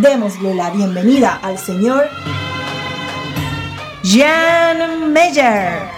[0.00, 2.08] Démosle la bienvenida al señor
[4.04, 5.97] Jan Meyer.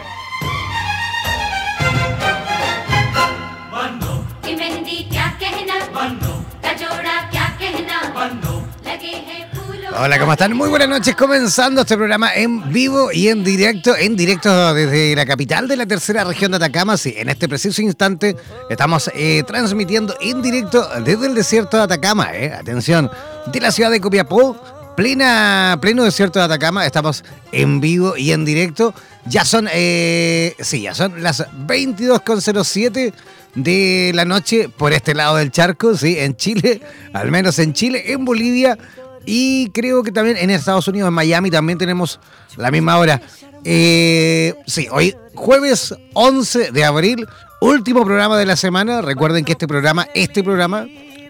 [10.02, 10.56] Hola, ¿cómo están?
[10.56, 15.26] Muy buenas noches, comenzando este programa en vivo y en directo, en directo desde la
[15.26, 16.96] capital de la tercera región de Atacama.
[16.96, 18.34] Sí, en este preciso instante
[18.70, 22.50] estamos eh, transmitiendo en directo desde el desierto de Atacama, eh.
[22.50, 23.10] Atención,
[23.52, 24.56] de la ciudad de Copiapó,
[24.96, 26.86] plena, pleno desierto de Atacama.
[26.86, 28.94] Estamos en vivo y en directo.
[29.26, 33.12] Ya son, eh, sí, ya son las 22.07
[33.54, 36.80] de la noche por este lado del charco, sí, en Chile,
[37.12, 38.78] al menos en Chile, en Bolivia
[39.26, 42.20] y creo que también en Estados Unidos, en Miami, también tenemos
[42.56, 43.20] la misma hora.
[43.64, 47.26] Eh, sí, hoy jueves 11 de abril,
[47.60, 49.02] último programa de la semana.
[49.02, 50.86] Recuerden que este programa, este programa,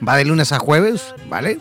[0.06, 1.58] va de lunes a jueves, ¿vale?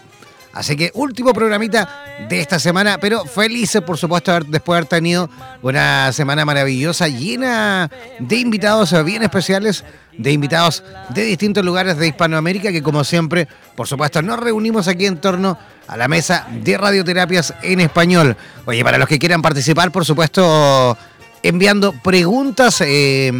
[0.52, 5.30] Así que último programita de esta semana, pero felices por supuesto después de haber tenido
[5.62, 9.86] una semana maravillosa, llena de invitados bien especiales,
[10.18, 15.06] de invitados de distintos lugares de Hispanoamérica, que como siempre, por supuesto, nos reunimos aquí
[15.06, 15.58] en torno
[15.90, 18.38] a la mesa de radioterapias en español.
[18.66, 20.96] Oye, para los que quieran participar, por supuesto,
[21.42, 23.32] enviando preguntas, eh,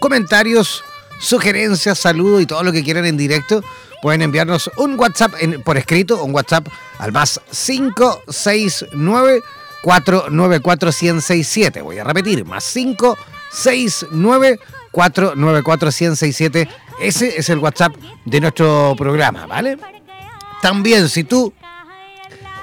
[0.00, 0.82] comentarios,
[1.20, 3.62] sugerencias, saludos y todo lo que quieran en directo
[4.00, 6.66] pueden enviarnos un WhatsApp por escrito, un WhatsApp
[6.98, 9.42] al más 569
[9.82, 11.82] 494 167.
[11.82, 14.60] Voy a repetir, más 569
[14.92, 16.68] 494 167.
[17.00, 17.94] Ese es el WhatsApp
[18.24, 19.76] de nuestro programa, ¿vale?
[20.62, 21.52] También, si tú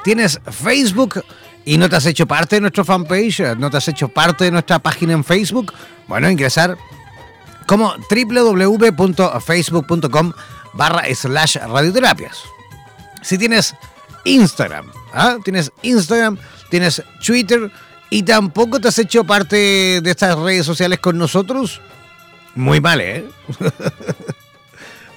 [0.05, 1.25] tienes Facebook
[1.65, 4.51] y no te has hecho parte de nuestro fanpage, no te has hecho parte de
[4.51, 5.73] nuestra página en Facebook,
[6.07, 6.77] bueno, ingresar
[7.65, 10.33] como www.facebook.com
[10.73, 12.43] barra slash radioterapias.
[13.23, 13.73] Si tienes
[14.25, 15.37] Instagram, ¿ah?
[15.43, 16.37] tienes Instagram,
[16.69, 17.71] tienes Twitter
[18.11, 21.81] y tampoco te has hecho parte de estas redes sociales con nosotros,
[22.53, 23.25] muy mal, ¿eh?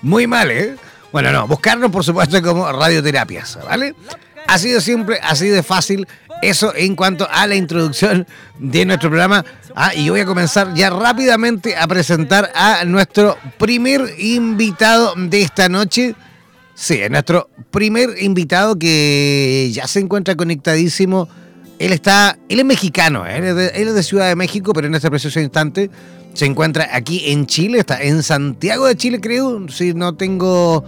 [0.00, 0.76] Muy mal, ¿eh?
[1.10, 3.96] Bueno, no, buscarnos por supuesto como radioterapias, ¿vale?
[4.48, 6.08] Ha sido siempre así de fácil
[6.40, 8.26] eso en cuanto a la introducción
[8.58, 9.44] de nuestro programa.
[9.74, 15.68] Ah, y voy a comenzar ya rápidamente a presentar a nuestro primer invitado de esta
[15.68, 16.14] noche.
[16.74, 21.28] Sí, nuestro primer invitado que ya se encuentra conectadísimo.
[21.78, 23.36] Él está, él es mexicano, ¿eh?
[23.74, 25.90] él es de Ciudad de México, pero en este preciso instante
[26.34, 29.68] se encuentra aquí en Chile, está en Santiago de Chile, creo.
[29.68, 30.84] Si no tengo.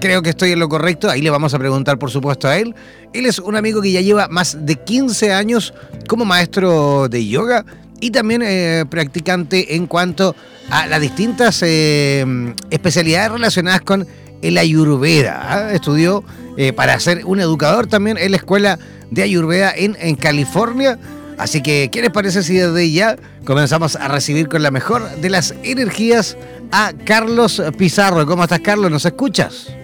[0.00, 1.08] creo que estoy en lo correcto.
[1.08, 2.74] Ahí le vamos a preguntar, por supuesto, a él.
[3.12, 5.72] Él es un amigo que ya lleva más de 15 años
[6.08, 7.64] como maestro de yoga
[8.00, 10.34] y también eh, practicante en cuanto
[10.70, 12.24] a las distintas eh,
[12.70, 14.06] especialidades relacionadas con
[14.42, 15.40] el Ayurveda.
[15.42, 15.72] ¿ah?
[15.72, 16.24] Estudió
[16.56, 18.78] eh, para ser un educador también en la escuela
[19.10, 20.98] de Ayurveda en, en California
[21.38, 25.30] Así que, ¿qué les parece si desde ya comenzamos a recibir con la mejor de
[25.30, 26.36] las energías
[26.70, 28.26] a Carlos Pizarro?
[28.26, 28.90] ¿Cómo estás, Carlos?
[28.90, 29.74] ¿Nos escuchas?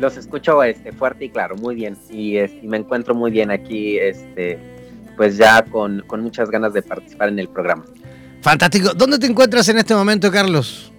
[0.00, 1.96] Los escucho este, fuerte y claro, muy bien.
[2.10, 4.58] Y, me encuentro muy bien aquí, este,
[5.16, 7.84] pues ya con, con muchas ganas de participar en el programa.
[8.42, 8.94] Fantástico.
[8.94, 10.92] ¿Dónde te encuentras en este momento, Carlos?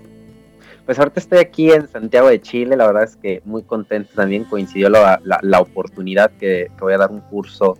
[0.89, 4.44] Pues ahorita estoy aquí en Santiago de Chile, la verdad es que muy contento también,
[4.44, 7.77] coincidió la, la, oportunidad que, voy a dar un curso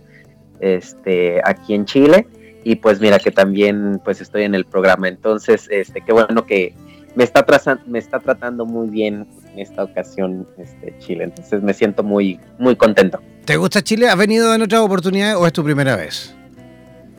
[0.60, 2.26] este, aquí en Chile
[2.64, 6.74] y pues mira que también pues estoy en el programa, entonces este, qué bueno que
[7.14, 7.44] me está,
[7.86, 12.76] me está tratando muy bien en esta ocasión este, Chile, entonces me siento muy, muy
[12.76, 13.20] contento.
[13.44, 14.08] ¿Te gusta Chile?
[14.08, 16.34] ¿Has venido en otras oportunidades o es tu primera vez?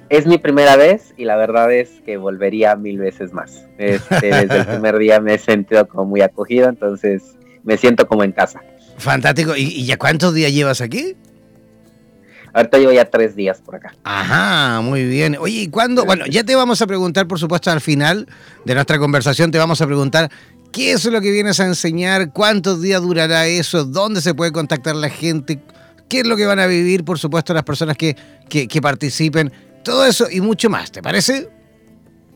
[0.09, 3.65] Es mi primera vez y la verdad es que volvería mil veces más.
[3.77, 7.23] Este, desde el primer día me he sentido como muy acogido, entonces
[7.63, 8.61] me siento como en casa.
[8.97, 9.55] Fantástico.
[9.55, 11.15] ¿Y, ya cuántos días llevas aquí?
[12.53, 13.94] Ahorita llevo ya tres días por acá.
[14.03, 15.38] Ajá, muy bien.
[15.39, 16.06] Oye, ¿y cuándo?
[16.06, 18.27] Bueno, ya te vamos a preguntar, por supuesto, al final
[18.65, 20.30] de nuestra conversación, te vamos a preguntar
[20.71, 24.95] qué es lo que vienes a enseñar, cuántos días durará eso, dónde se puede contactar
[24.95, 25.59] la gente,
[26.09, 28.15] qué es lo que van a vivir, por supuesto, las personas que,
[28.50, 29.51] que, que participen.
[29.83, 31.50] Todo eso y mucho más, ¿te parece?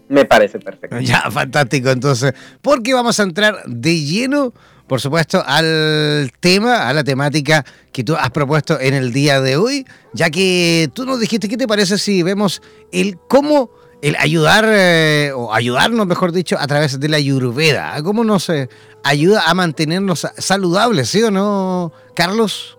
[0.08, 0.98] Me parece perfecto.
[1.02, 1.90] Ya, fantástico.
[1.90, 4.54] Entonces, porque vamos a entrar de lleno,
[4.88, 9.58] por supuesto, al tema, a la temática que tú has propuesto en el día de
[9.58, 12.62] hoy, ya que tú nos dijiste, ¿qué te parece si vemos
[12.92, 13.72] el cómo
[14.02, 18.02] el ayudar, eh, o ayudarnos, mejor dicho, a través de la Ayurveda?
[18.04, 18.70] ¿Cómo nos eh,
[19.04, 22.78] ayuda a mantenernos saludables, sí o no, Carlos?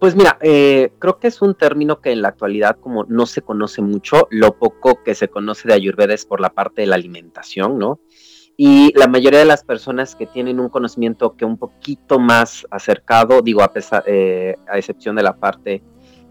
[0.00, 3.42] Pues mira, eh, creo que es un término que en la actualidad como no se
[3.42, 6.96] conoce mucho, lo poco que se conoce de Ayurveda es por la parte de la
[6.96, 8.00] alimentación, ¿no?
[8.64, 13.42] Y la mayoría de las personas que tienen un conocimiento que un poquito más acercado,
[13.42, 15.82] digo, a, pesar, eh, a excepción de la parte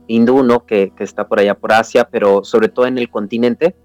[0.07, 0.65] hindú, ¿no?
[0.65, 3.75] Que, que, está por allá por Asia, pero sobre todo en el continente,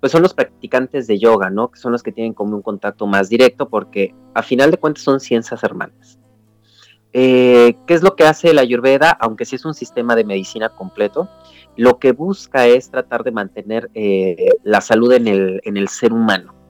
[0.00, 1.70] pues son los practicantes de yoga, ¿no?
[1.70, 5.04] Que son los que tienen como un contacto más directo porque a final de cuentas
[5.04, 6.18] son ciencias hermanas.
[7.12, 9.10] Eh, ¿Qué es lo que hace la Ayurveda?
[9.12, 11.28] Aunque sí es un sistema de medicina completo,
[11.76, 16.12] lo que busca es tratar de mantener eh, la salud en el, en el, ser
[16.12, 16.61] humano.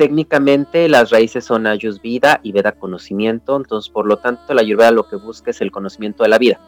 [0.00, 4.92] Técnicamente las raíces son Ayus vida y Veda conocimiento, entonces por lo tanto la Ayurveda
[4.92, 6.58] lo que busca es el conocimiento de la vida.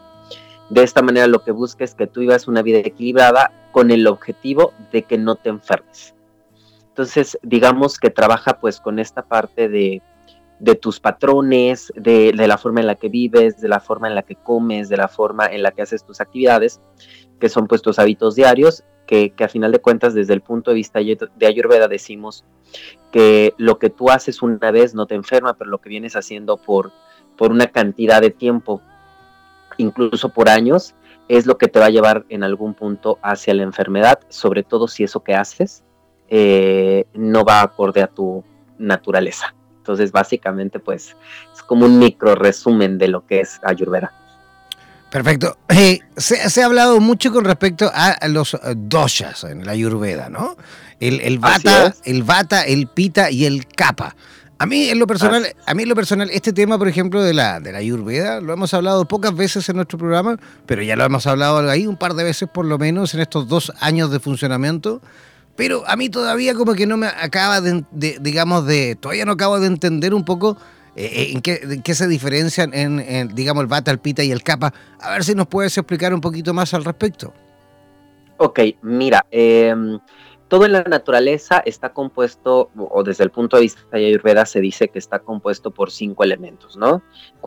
[0.69, 4.05] De esta manera lo que busca es que tú vivas una vida equilibrada con el
[4.05, 6.13] objetivo de que no te enfermes.
[6.89, 10.03] Entonces digamos que trabaja pues con esta parte de
[10.59, 14.21] de tus patrones, de, la forma en la que vives, de la forma en la
[14.21, 16.79] que comes, de la forma en la que haces tus actividades,
[17.39, 20.75] que son pues tus hábitos diarios, que, a final de cuentas desde el punto de
[20.75, 22.43] vista de Ayurveda decimos
[23.11, 26.57] que lo que tú haces una vez no te enferma, pero lo que vienes haciendo
[26.57, 26.91] por,
[27.37, 28.81] por una cantidad de tiempo,
[29.77, 30.95] incluso por años,
[31.27, 34.87] es lo que te va a llevar en algún punto hacia la enfermedad, sobre todo
[34.87, 35.83] si eso que haces
[36.27, 38.43] eh, no va acorde a tu
[38.77, 39.53] naturaleza.
[39.77, 41.15] Entonces, básicamente, pues
[41.53, 44.22] es como un micro resumen de lo que es Ayurveda.
[45.13, 45.59] Perfecto.
[45.69, 50.57] Eh, se, ha hablado mucho con respecto a los doshas en la Ayurveda, ¿no?
[50.99, 54.15] El, el vata, el vata, el pita y el kapha.
[54.57, 57.35] A mí en lo personal, a mí en lo personal, este tema, por ejemplo, de
[57.35, 61.03] la, de la Ayurveda, lo hemos hablado pocas veces en nuestro programa, pero ya lo
[61.03, 64.19] hemos hablado ahí un par de veces por lo menos en estos dos años de
[64.19, 64.99] funcionamiento.
[65.55, 69.59] Pero a mí todavía como que no me acaba de, digamos, de, todavía no acabo
[69.59, 70.57] de entender un poco
[70.95, 71.41] eh, eh, en,
[71.81, 74.73] qué, se diferencian en, digamos, el bata, el pita y el capa.
[74.99, 77.33] A ver si nos puedes explicar un poquito más al respecto.
[78.37, 79.99] Ok, mira, em,
[80.47, 84.59] todo en la naturaleza está compuesto, o desde el punto de vista de Ayurveda se
[84.59, 87.01] dice que está compuesto por cinco elementos, ¿no?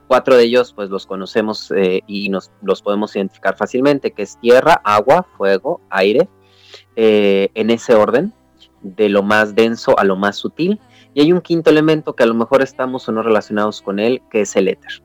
[0.09, 4.41] Cuatro de ellos pues los conocemos eh, y nos los podemos identificar fácilmente, que es
[4.41, 6.29] tierra, agua, fuego, aire
[6.97, 8.33] eh, en ese orden,
[8.83, 10.81] de lo más denso a lo más sutil.
[11.17, 14.21] Y hay un quinto elemento que a lo mejor estamos o no relacionados con él,
[14.31, 15.03] que es el éter.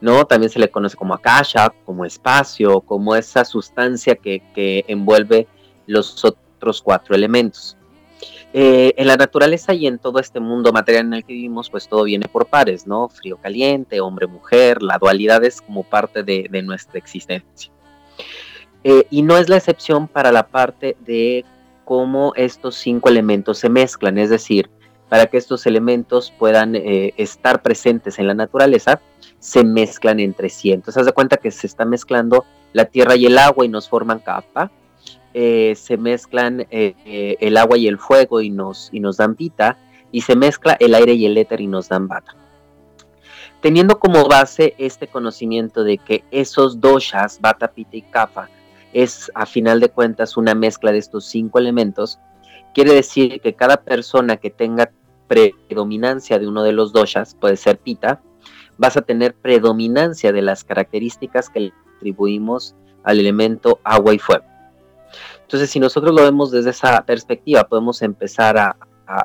[0.00, 0.26] ¿no?
[0.26, 5.46] También se le conoce como akasha, como espacio, como esa sustancia que, envuelve
[5.86, 7.76] los otros cuatro elementos.
[8.52, 11.86] Eh, en la naturaleza y en todo este mundo material en el que vivimos, pues
[11.86, 13.08] todo viene por pares, ¿no?
[13.08, 17.70] Frío, caliente, hombre, mujer, la dualidad es como parte de nuestra existencia.
[18.82, 21.44] Eh, y no es la excepción para la parte de
[21.84, 24.68] cómo estos cinco elementos se mezclan, es decir,
[25.08, 29.00] para que estos elementos puedan eh, estar presentes en la naturaleza,
[29.38, 30.72] se mezclan entre sí.
[30.72, 33.88] Entonces, haz de cuenta que se está mezclando la tierra y el agua y nos
[33.88, 34.70] forman capa.
[35.34, 39.78] Eh, se mezclan el agua y el fuego y nos, y nos dan pita.
[40.10, 42.34] Y se mezcla el aire y el éter y nos dan bata.
[43.60, 48.48] Teniendo como base este conocimiento de que esos doshas, bata, pita y kapha,
[48.92, 52.18] es a final de cuentas una mezcla de estos cinco elementos,
[52.74, 54.90] quiere decir que cada persona que tenga
[55.26, 58.22] predominancia de uno de los doshas, puede ser pita,
[58.78, 64.44] vas a tener predominancia de las características que le atribuimos al elemento agua y fuego.
[65.42, 68.76] Entonces, si nosotros lo vemos desde esa perspectiva, podemos empezar a,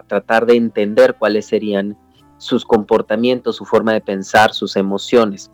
[0.05, 1.97] tratar de entender cuáles serían
[2.37, 5.51] sus comportamientos, su forma de pensar, sus emociones.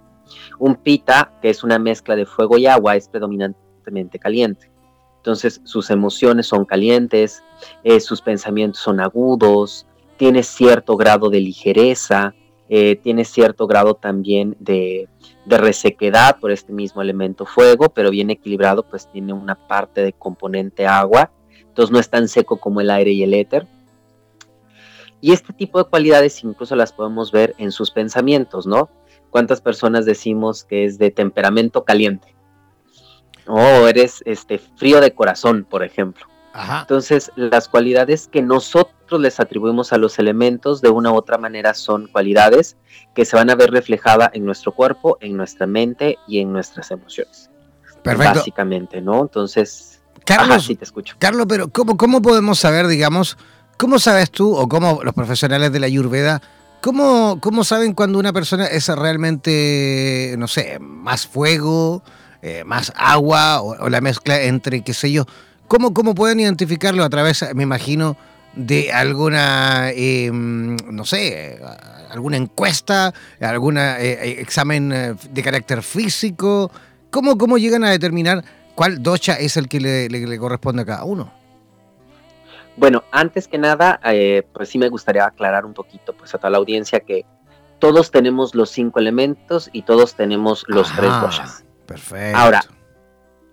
[0.59, 4.69] Un pita, que es una mezcla de fuego y agua, es predominantemente caliente.
[5.15, 7.41] Entonces sus emociones son calientes,
[7.85, 9.86] eh, sus pensamientos son agudos,
[10.17, 12.33] tiene cierto grado de ligereza,
[12.69, 15.07] eh, tiene cierto grado también de,
[15.45, 20.11] de, resequedad por este mismo elemento fuego, pero bien equilibrado, pues tiene una parte de
[20.11, 21.31] componente agua,
[21.61, 23.67] entonces no es tan seco como el aire y el éter.
[25.21, 28.89] Y este tipo de cualidades incluso las podemos ver en sus pensamientos, ¿no?
[29.29, 32.35] ¿Cuántas personas decimos que es de temperamento caliente?
[33.47, 36.25] O eres este frío de corazón, por ejemplo.
[36.81, 41.73] Entonces, las cualidades que nosotros les atribuimos a los elementos de una u otra manera
[41.73, 42.75] son cualidades
[43.15, 46.91] que se van a ver reflejadas en nuestro cuerpo, en nuestra mente y en nuestras
[46.91, 47.49] emociones.
[48.03, 48.39] Perfecto.
[48.39, 49.21] Básicamente, ¿no?
[49.21, 51.15] Entonces, Carlos, sí te escucho.
[51.19, 53.37] Carlos, pero ¿cómo, ¿cómo podemos saber, digamos,
[53.77, 56.41] ¿Cómo sabes tú, o cómo los profesionales de la Ayurveda,
[56.81, 62.01] cómo, cómo saben cuando una persona es realmente, no sé, más fuego,
[62.41, 65.25] eh, más agua, o, la mezcla entre, qué sé yo?
[65.67, 68.17] ¿Cómo, ¿Cómo pueden identificarlo a través, me imagino,
[68.57, 71.59] de alguna, em, no sé,
[72.09, 76.71] alguna encuesta, algún eh, examen eh, de carácter físico?
[77.09, 78.43] ¿Cómo, ¿Cómo llegan a determinar
[78.75, 81.37] cuál docha es el que le corresponde a cada uno?
[82.77, 86.51] Bueno, antes que nada, eh, pues sí me gustaría aclarar un poquito pues a toda
[86.51, 87.25] la audiencia que
[87.79, 91.65] todos tenemos los cinco elementos y todos tenemos los tres ah, doshas.
[91.87, 92.37] Perfecto.
[92.37, 92.61] Ahora,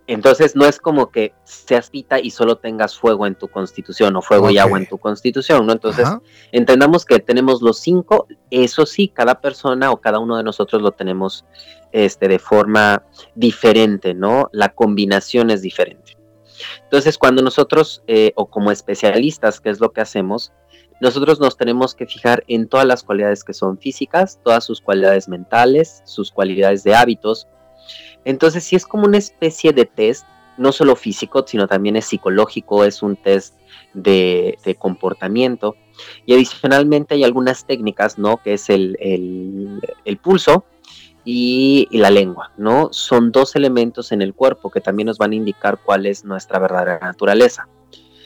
[0.06, 4.22] entonces no es como que seas pita y solo tengas fuego en tu constitución o
[4.22, 5.72] fuego y agua en tu constitución, ¿no?
[5.72, 6.08] Entonces,
[6.52, 10.92] entendamos que tenemos los cinco, eso sí, cada persona o cada uno de nosotros lo
[10.92, 11.44] tenemos
[11.92, 13.02] este, de forma
[13.34, 14.50] diferente, ¿no?
[14.52, 16.18] La combinación es diferente.
[16.82, 20.52] Entonces, cuando nosotros, eh, o como especialistas, ¿qué es lo que hacemos?
[21.00, 25.28] Nosotros nos tenemos que fijar en todas las cualidades que son físicas, todas sus cualidades
[25.28, 27.48] mentales, sus cualidades de hábitos.
[28.24, 30.26] Entonces, si es como una especie de test,
[30.56, 33.56] no solo físico, sino también es psicológico, es un test
[33.92, 35.76] de, comportamiento.
[36.26, 38.36] Y adicionalmente hay algunas técnicas, ¿no?
[38.38, 38.96] Que es el,
[40.04, 40.64] el pulso,
[41.24, 42.88] y, la lengua, ¿no?
[42.92, 46.58] Son dos elementos en el cuerpo que también nos van a indicar cuál es nuestra
[46.58, 47.68] verdadera naturaleza.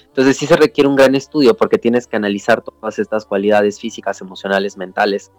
[0.07, 4.21] Entonces sí se requiere un gran estudio porque tienes que analizar todas estas cualidades físicas,
[4.21, 5.31] emocionales, mentales.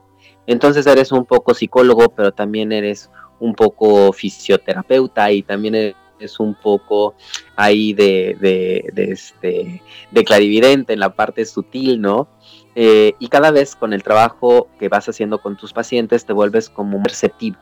[0.47, 3.09] Entonces eres un poco psicólogo, pero también eres
[3.39, 7.15] un poco fisioterapeuta y también eres un poco
[7.55, 9.81] ahí de, de, este,
[10.11, 12.27] de clarividente en la parte sutil, ¿no?
[12.75, 16.69] Eh, y cada vez con el trabajo que vas haciendo con tus pacientes te vuelves
[16.69, 17.57] como perceptivo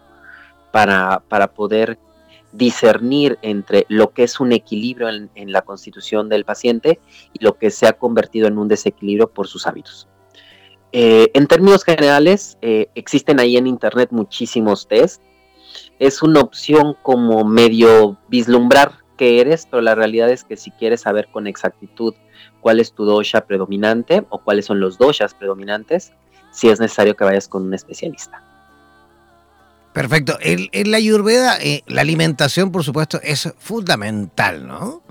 [0.72, 1.98] para, para poder
[2.52, 7.00] discernir entre lo que es un equilibrio en, la constitución del paciente
[7.34, 10.08] y lo que se ha convertido en un desequilibrio por sus hábitos.
[10.92, 15.22] Eh, en términos generales, eh, existen ahí en internet muchísimos test.
[16.00, 21.01] Es una opción como medio vislumbrar qué eres, pero la realidad es que si quieres
[21.01, 22.13] saber con exactitud
[22.62, 26.13] cuál es tu dosha predominante o cuáles son los doshas predominantes,
[26.51, 28.44] si es necesario que vayas con un especialista.
[29.94, 30.38] Perfecto.
[30.42, 35.01] En, la Ayurveda, eh, la alimentación, por supuesto, es fundamental, ¿no?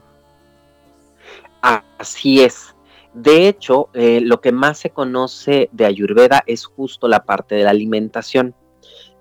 [1.99, 2.75] Así es.
[3.13, 7.65] De hecho, eh, lo que más se conoce de Ayurveda es justo la parte de
[7.65, 8.55] la alimentación.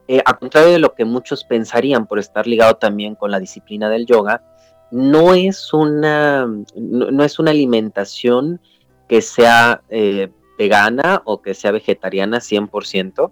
[0.07, 3.89] Eh, a contrario de lo que muchos pensarían por estar ligado también con la disciplina
[3.89, 4.43] del yoga,
[4.91, 8.61] no es una, no, es una alimentación
[9.09, 13.31] que sea eh, vegana o que sea vegetariana 100%,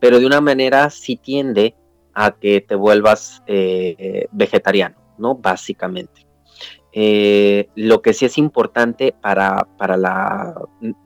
[0.00, 1.74] pero de una manera sí tiende
[2.12, 5.34] a que te vuelvas eh, vegetariano, ¿no?
[5.34, 6.26] Básicamente.
[6.94, 10.54] Eh, lo que sí es importante para, para la,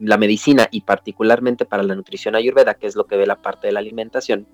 [0.01, 3.69] la, medicina y particularmente para la nutrición ayurveda, que es lo que ve la parte
[3.69, 4.49] de la alimentación,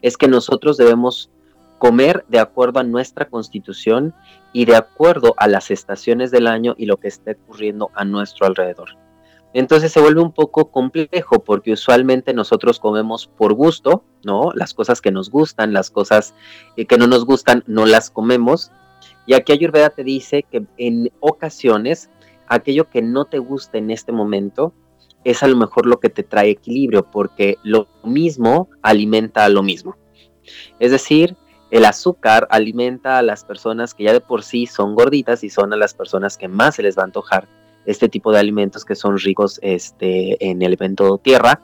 [0.00, 1.30] es que nosotros debemos
[1.78, 4.14] comer de acuerdo a nuestra constitución
[4.52, 8.46] y de acuerdo a las estaciones del año y lo que esté ocurriendo a nuestro
[8.46, 8.90] alrededor.
[9.52, 14.52] Entonces se vuelve un poco complejo porque usualmente nosotros comemos por gusto, ¿no?
[14.54, 16.34] Las cosas que nos gustan, las cosas
[16.76, 18.70] que no nos gustan, no las comemos.
[19.30, 22.10] Y aquí Ayurveda te dice que en ocasiones
[22.48, 24.74] aquello que no te gusta en este momento
[25.22, 29.62] es a lo mejor lo que te trae equilibrio porque lo mismo alimenta a lo
[29.62, 29.94] mismo.
[30.80, 31.36] Es decir,
[31.70, 35.72] el azúcar alimenta a las personas que ya de por sí son gorditas y son
[35.72, 37.46] a las personas que más se les va a antojar
[37.86, 41.60] este tipo de alimentos que son ricos este, en elemento tierra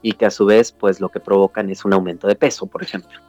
[0.00, 2.82] y que a su vez pues lo que provocan es un aumento de peso, por
[2.82, 3.20] ejemplo.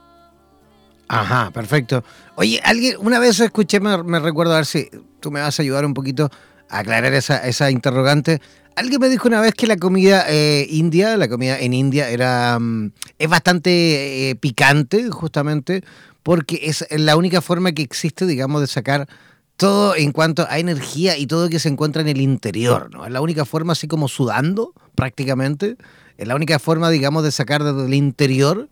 [1.13, 2.03] Ajá, perfecto.
[2.36, 4.89] Oye, alguien, una vez escuché, me, recuerdo, a ver si
[5.20, 6.29] tú me vas a ayudar un poquito
[6.70, 8.41] aclarar esa, esa interrogante.
[8.75, 12.58] Alguien me dijo una vez que la comida eh, india, la comida en India era
[12.60, 15.84] mm, es bastante eh, picante, justamente,
[16.24, 19.08] porque es la única forma que existe, digamos, de sacar
[19.55, 23.05] todo en cuanto a energía y todo que se encuentra en el interior, ¿no?
[23.05, 25.77] Es la única forma, así como sudando, prácticamente,
[26.17, 28.70] es la única forma, digamos, de sacar desde el interior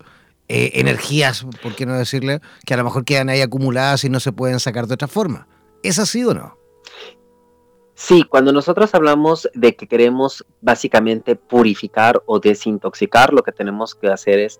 [0.54, 4.20] eh, energías, por qué no decirle, que a lo mejor quedan ahí acumuladas y no
[4.20, 5.48] se pueden sacar de otra forma.
[5.82, 6.58] ¿Es así o no?
[7.94, 14.10] Sí, cuando nosotros hablamos de que queremos básicamente purificar o desintoxicar, lo que tenemos que
[14.10, 14.60] hacer es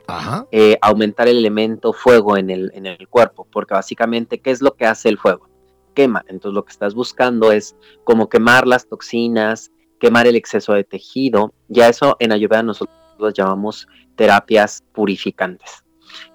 [0.52, 4.76] eh, aumentar el elemento fuego en el, en el cuerpo, porque básicamente, ¿qué es lo
[4.76, 5.50] que hace el fuego?
[5.94, 6.24] Quema.
[6.30, 11.54] Entonces lo que estás buscando es como quemar las toxinas, quemar el exceso de tejido.
[11.68, 15.84] Ya eso en Ayurveda nosotros llamamos terapias purificantes.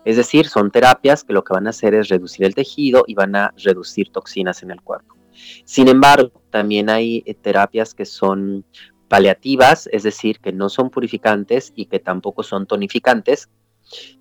[0.05, 3.15] Es decir, son terapias que lo que van a hacer es reducir el tejido y
[3.15, 5.17] van a reducir toxinas en el cuerpo.
[5.65, 8.65] Sin embargo, también hay eh, terapias que son
[9.09, 13.49] paliativas, es decir, que no son purificantes y que tampoco son tonificantes.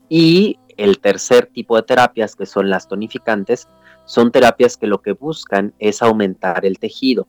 [0.10, 3.68] Y el tercer tipo de terapias, que son las tonificantes,
[4.06, 7.28] son terapias que lo que buscan es aumentar el tejido.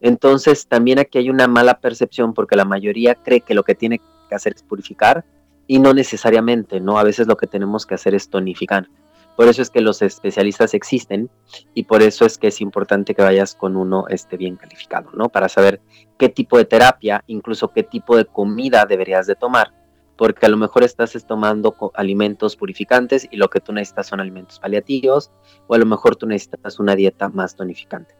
[0.00, 4.00] Entonces, también aquí hay una mala percepción porque la mayoría cree que lo que tiene
[4.24, 5.24] que hacer es purificar
[5.66, 6.98] y no necesariamente, ¿no?
[6.98, 8.88] A veces lo que tenemos que hacer es tonificar.
[9.36, 11.28] Por eso es que los especialistas existen
[11.74, 15.28] y por eso es que es importante que vayas con uno este, bien calificado, ¿no?
[15.28, 15.80] Para saber
[16.18, 19.72] qué tipo de terapia, incluso qué tipo de comida deberías de tomar,
[20.16, 24.60] porque a lo mejor estás tomando alimentos purificantes y lo que tú necesitas son alimentos
[24.60, 25.32] paliativos,
[25.66, 28.14] o a lo mejor tú necesitas una dieta más tonificante.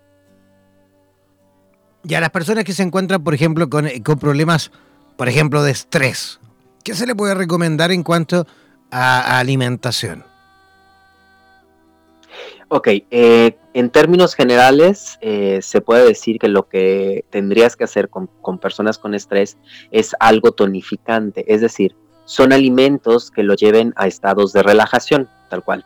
[2.07, 4.73] Y a las personas que se encuentran, por ejemplo, con, con problemas,
[5.17, 6.41] por ejemplo, de estrés,
[6.83, 8.47] ¿qué se le puede recomendar en cuanto
[8.91, 10.25] a alimentación?
[12.69, 18.09] Ok, eh, en términos generales, eh, se puede decir que lo que tendrías que hacer
[18.09, 18.29] con,
[18.59, 19.59] personas con estrés
[19.91, 21.95] es algo tonificante, es decir,
[22.25, 25.85] son alimentos que lo lleven a estados de relajación, tal cual.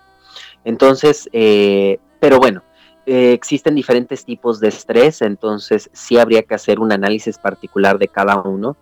[0.65, 2.63] Entonces, eh, pero bueno,
[3.05, 8.41] existen diferentes tipos de estrés, entonces sí habría que hacer un análisis particular de cada
[8.41, 8.77] uno,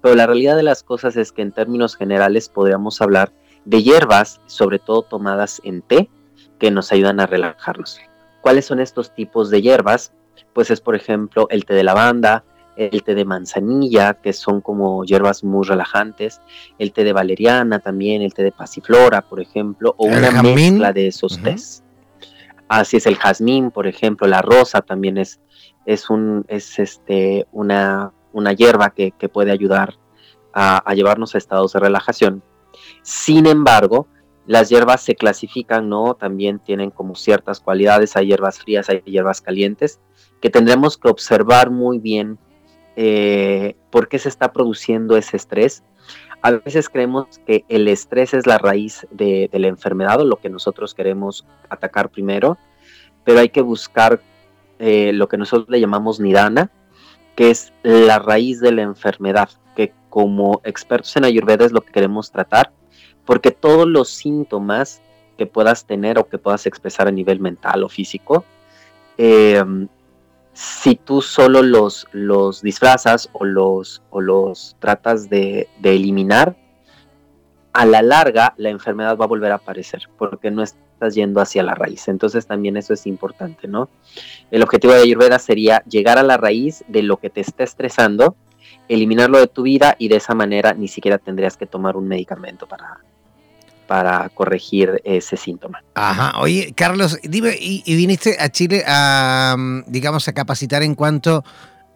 [0.00, 3.32] pero la realidad de las cosas es que en términos generales podríamos hablar
[3.64, 6.10] de hierbas, sobre todo tomadas en té,
[6.58, 8.00] que nos ayudan a relajarnos.
[8.40, 10.12] ¿Cuáles son estos tipos de hierbas?
[10.52, 12.44] Pues es, por ejemplo, el té de lavanda,
[12.76, 16.40] el té de manzanilla, que son como hierbas muy relajantes,
[16.78, 21.08] el té de valeriana también, el té de pasiflora, por ejemplo, o una mezcla de
[21.08, 21.82] esos tés.
[22.68, 25.40] Así es el jazmín, por ejemplo, la rosa también es,
[25.84, 29.94] es, un, es este, una, una hierba que, puede ayudar
[30.52, 32.42] a, a, llevarnos a estados de relajación.
[33.02, 34.06] Sin embargo,
[34.46, 36.14] las hierbas se clasifican, ¿no?
[36.14, 40.00] También tienen como ciertas cualidades, hay hierbas frías, hay hierbas calientes,
[40.40, 42.38] que tendremos que observar muy bien
[42.96, 45.82] eh, por qué se está produciendo ese estrés.
[46.42, 50.50] A veces creemos que el estrés es la raíz de, la enfermedad o lo que
[50.50, 52.58] nosotros queremos atacar primero,
[53.24, 54.20] pero hay que buscar
[54.80, 56.70] eh, lo que nosotros le llamamos nidana,
[57.34, 61.92] que es la raíz de la enfermedad, que como expertos en Ayurveda es lo que
[61.92, 62.72] queremos tratar
[63.24, 65.00] porque todos los síntomas
[65.38, 68.44] que puedas tener o que puedas expresar a nivel mental o físico,
[69.16, 69.88] em,
[70.52, 76.56] si tú solo los, los disfrazas o los, o los tratas de, eliminar,
[77.72, 80.62] a la larga la enfermedad va a volver a aparecer porque no
[81.02, 82.06] estás yendo hacia la raíz.
[82.08, 83.88] Entonces también eso es importante, ¿no?
[84.50, 88.36] El objetivo de Ayurveda sería llegar a la raíz de lo que te está estresando,
[88.88, 92.68] eliminarlo de tu vida y de esa manera ni siquiera tendrías que tomar un medicamento
[92.68, 93.00] para,
[93.88, 95.82] para corregir ese síntoma.
[95.94, 99.56] Ajá, oye, Carlos, dime, ¿y, viniste a Chile a,
[99.88, 101.44] digamos, a capacitar en cuanto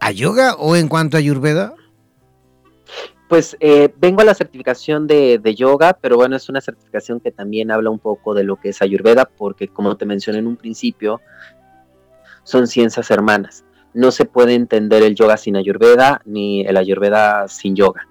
[0.00, 1.74] a yoga o en cuanto a ayurveda?
[3.28, 7.70] Pues eh, vengo a la certificación de, yoga, pero bueno, es una certificación que también
[7.70, 11.20] habla un poco de lo que es ayurveda, porque como te mencioné en un principio,
[12.44, 13.64] son ciencias hermanas.
[13.94, 18.06] No se puede entender el yoga sin ayurveda, ni el ayurveda sin yoga.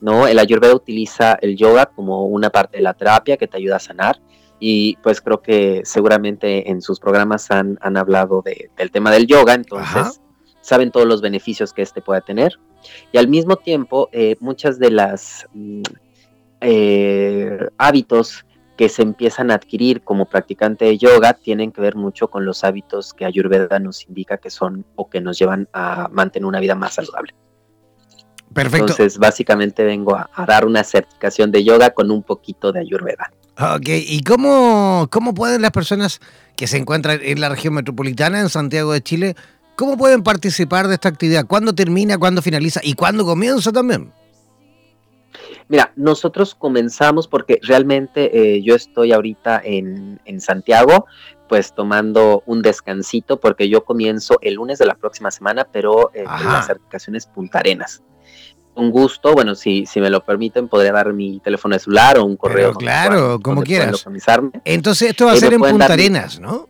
[0.00, 0.26] ¿no?
[0.26, 3.80] El Ayurveda utiliza el yoga como una parte de la terapia que te ayuda a
[3.80, 4.20] sanar
[4.60, 10.20] y pues creo que seguramente en sus programas han, hablado del tema del yoga, entonces
[10.60, 12.58] saben todos los beneficios que este puede tener
[13.12, 15.82] y al mismo tiempo eh, muchas de las mm,
[16.60, 18.44] eh, hábitos
[18.76, 22.62] que se empiezan a adquirir como practicante de yoga tienen que ver mucho con los
[22.62, 26.76] hábitos que Ayurveda nos indica que son o que nos llevan a mantener una vida
[26.76, 27.34] más saludable.
[28.54, 28.92] Perfecto.
[28.92, 33.32] Entonces, básicamente vengo a, dar una certificación de yoga con un poquito de ayurveda.
[33.58, 36.20] Ok, ¿y cómo, cómo pueden las personas
[36.56, 39.34] que se encuentran en la región metropolitana, en Santiago de Chile,
[39.78, 41.46] ¿cómo pueden participar de esta actividad?
[41.46, 44.12] ¿Cuándo termina, cuándo finaliza y cuándo comienza también?
[45.68, 51.06] Mira, nosotros comenzamos porque realmente eh, yo estoy ahorita en, en, Santiago,
[51.48, 56.24] pues tomando un descansito porque yo comienzo el lunes de la próxima semana, pero eh,
[56.24, 58.02] en las certificaciones Puntarenas.
[58.74, 62.24] Un gusto, bueno, si, si me lo permiten, podría dar mi teléfono de celular o
[62.24, 62.72] un correo.
[62.74, 64.04] claro, como quieras.
[64.64, 66.68] Entonces esto va a ser en Punta Arenas, ¿no?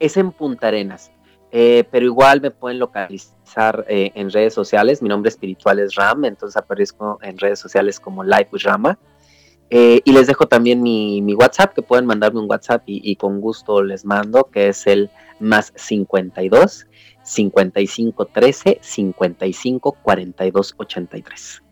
[0.00, 1.12] Es en Punta Arenas,
[1.54, 5.02] eh, pero igual me pueden localizar eh, en redes sociales.
[5.02, 8.98] Mi nombre espiritual es Ram, entonces aparezco en redes sociales como Life with Rama.
[9.68, 13.40] Eh, y les dejo también mi, WhatsApp, que pueden mandarme un WhatsApp y, y, con
[13.40, 15.10] gusto les mando, que es el
[15.40, 16.86] más 52
[17.22, 21.62] 55 13 55 42 83.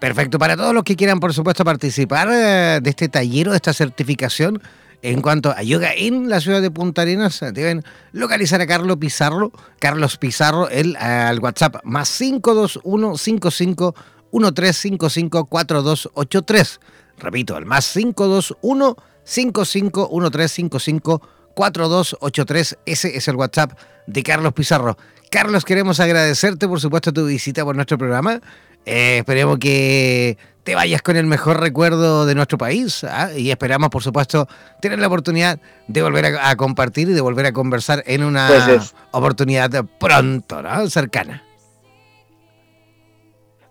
[0.00, 0.38] Perfecto.
[0.38, 4.60] Para todos los que quieran, por supuesto, participar de este taller o de esta certificación
[5.02, 9.52] en cuanto a yoga en la ciudad de Punta Arenas, deben localizar a Carlos Pizarro,
[9.78, 13.94] Carlos Pizarro, el, al WhatsApp más 521 55
[14.32, 16.80] 1355 4283.
[17.18, 21.22] Repito, al más 521 55 1355
[21.54, 22.78] 4283.
[22.86, 24.96] Ese es el WhatsApp de Carlos Pizarro.
[25.30, 28.40] Carlos, queremos agradecerte, por supuesto, tu visita por nuestro programa.
[28.86, 33.30] Eh, esperemos que te vayas con el mejor recuerdo de nuestro país ¿ah?
[33.36, 34.46] y esperamos, por supuesto,
[34.80, 38.94] tener la oportunidad de volver a, compartir y de volver a conversar en una pues
[39.10, 40.88] oportunidad pronto, ¿no?
[40.88, 41.44] cercana.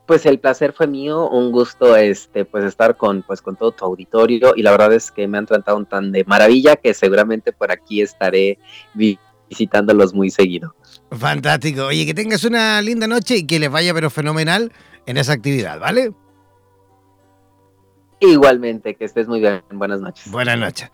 [0.05, 3.85] Pues el placer fue mío, un gusto este pues estar con pues con todo tu
[3.85, 7.71] auditorio y la verdad es que me han tratado tan de maravilla que seguramente por
[7.71, 8.57] aquí estaré
[9.49, 10.75] visitándolos muy seguido.
[11.12, 11.85] Fantástico.
[11.85, 14.71] Oye, que tengas una linda noche y que les vaya pero fenomenal
[15.05, 16.12] en esa actividad, ¿vale?
[18.19, 19.62] Igualmente, que estés muy bien.
[19.71, 20.31] Buenas noches.
[20.31, 20.89] Buenas noches.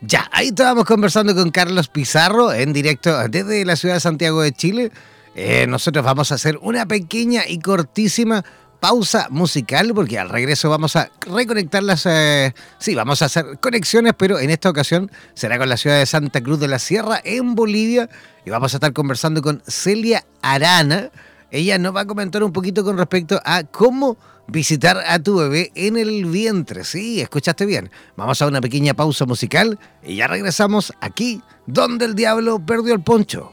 [0.00, 4.52] Ya, ahí estábamos conversando con Carlos Pizarro en directo desde la ciudad de Santiago de
[4.52, 4.90] Chile
[5.34, 8.44] eh, nosotros vamos a hacer una pequeña y cortísima
[8.82, 12.04] pausa musical porque al regreso vamos a reconectar las...
[12.04, 16.06] Eh, sí, vamos a hacer conexiones, pero en esta ocasión será con la ciudad de
[16.06, 18.10] Santa Cruz de la Sierra, en Bolivia,
[18.44, 21.12] y vamos a estar conversando con Celia Arana.
[21.52, 24.16] Ella nos va a comentar un poquito con respecto a cómo
[24.48, 26.82] visitar a tu bebé en el vientre.
[26.82, 27.88] Sí, escuchaste bien.
[28.16, 33.00] Vamos a una pequeña pausa musical y ya regresamos aquí, donde el diablo perdió el
[33.00, 33.52] poncho.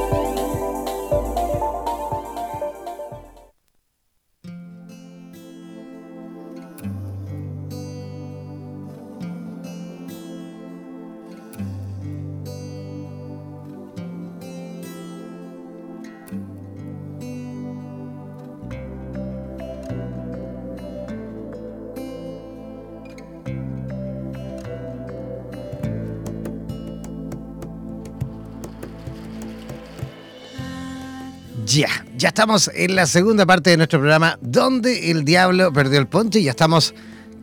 [31.73, 36.07] Ya, ya estamos en la segunda parte de nuestro programa, donde el diablo perdió el
[36.07, 36.93] ponche y ya estamos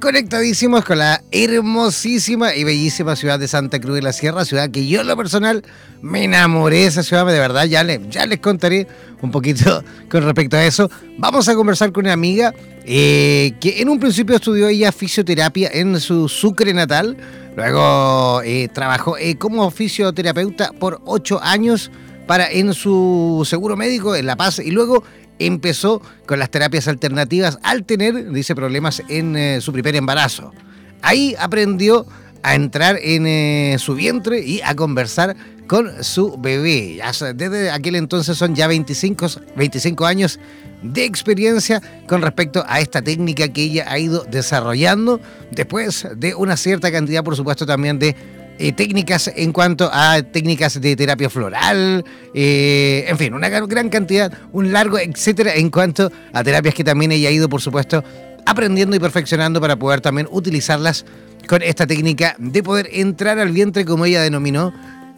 [0.01, 4.87] conectadísimos con la hermosísima y bellísima ciudad de Santa Cruz de la Sierra, ciudad que
[4.87, 5.65] yo en lo personal
[6.03, 8.87] me enamoré de esa ciudad, de verdad, ya, ya les contaré
[9.23, 10.91] un poquito con respecto a eso.
[11.17, 12.53] Vamos a conversar con una amiga
[12.85, 17.17] eh, que en un principio estudió ella fisioterapia en su Sucre natal,
[17.57, 21.91] luego eh, trabajó eh, como fisioterapeuta por ocho años
[22.29, 25.03] para en su seguro médico en La Paz y luego
[25.39, 30.53] empezó con las terapias alternativas al tener, dice, problemas en eh, su primer embarazo.
[31.01, 32.07] Ahí aprendió
[32.43, 35.37] a entrar en eh, su vientre y a conversar
[35.67, 37.01] con su bebé.
[37.35, 40.39] Desde aquel entonces son ya 25, 25 años
[40.83, 45.19] de experiencia con respecto a esta técnica que ella ha ido desarrollando
[45.51, 48.15] después de una cierta cantidad, por supuesto, también de
[48.59, 54.33] eh, técnicas en cuanto a técnicas de terapia floral, eh, en fin, una gran cantidad,
[54.53, 58.03] un largo etcétera en cuanto a terapias que también ella ha ido, por supuesto,
[58.47, 61.05] aprendiendo y perfeccionando para poder también utilizarlas
[61.47, 64.75] con esta técnica de poder entrar al vientre, como ella denominó,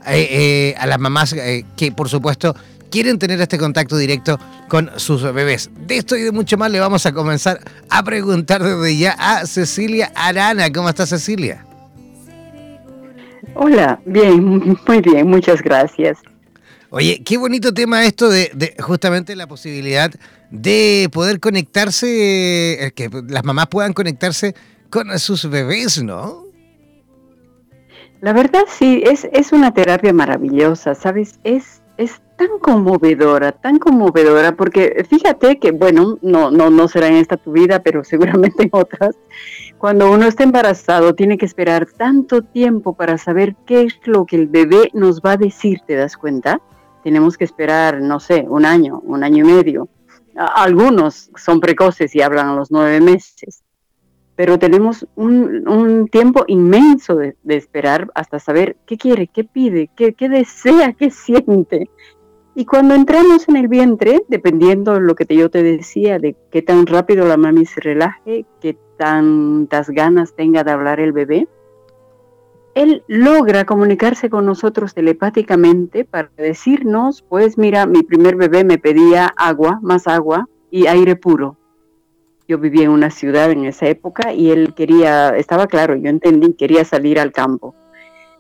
[0.07, 2.55] eh, a las mamás que, por supuesto,
[2.91, 5.71] quieren tener este contacto directo con sus bebés.
[5.87, 9.47] De esto y de mucho más le vamos a comenzar a preguntar desde ya a
[9.47, 10.71] Cecilia Arana.
[10.71, 11.65] ¿Cómo está Cecilia?
[13.55, 16.19] Hola, bien, muy bien, muchas gracias.
[16.91, 20.11] Oye, qué bonito tema esto de, justamente la posibilidad
[20.51, 24.55] de poder conectarse, eh, que las mamás puedan conectarse
[24.91, 26.45] con sus bebés, ¿no?
[28.21, 31.39] La verdad sí, es, es una terapia maravillosa, ¿sabes?
[31.45, 37.17] Es, es tan conmovedora, tan conmovedora, porque fíjate que, bueno, no, no, no será en
[37.17, 39.17] esta tu vida, pero seguramente en otras,
[39.77, 44.37] cuando uno está embarazado tiene que esperar tanto tiempo para saber qué es lo que
[44.37, 46.63] el bebé nos va a decir, ¿te das cuenta?
[47.05, 49.89] Tenemos que esperar, no sé, un año, un año y medio.
[50.35, 53.63] Algunos son precoces y hablan a los nueve meses
[54.41, 60.95] pero tenemos un, tiempo inmenso de, esperar hasta saber qué quiere, qué pide, qué, desea,
[60.95, 61.91] qué siente.
[62.55, 66.63] Y cuando entramos en el vientre, dependiendo de lo que yo te decía, de qué
[66.63, 71.47] tan rápido la mami se relaje, qué tantas ganas tenga de hablar el bebé,
[72.75, 79.27] él logra comunicarse con nosotros telepáticamente para decirnos, pues mira, mi primer bebé me pedía
[79.37, 81.60] agua, más agua y aire puro
[82.51, 86.53] yo vivía en una ciudad en esa época y él quería, estaba claro, yo entendí,
[86.55, 87.77] quería salir al campo.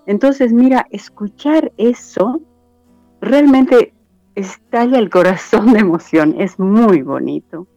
[0.05, 2.40] Entonces, mira, escuchar eso
[3.20, 3.94] realmente
[4.35, 7.68] estalla el corazón de emoción, es muy bonito.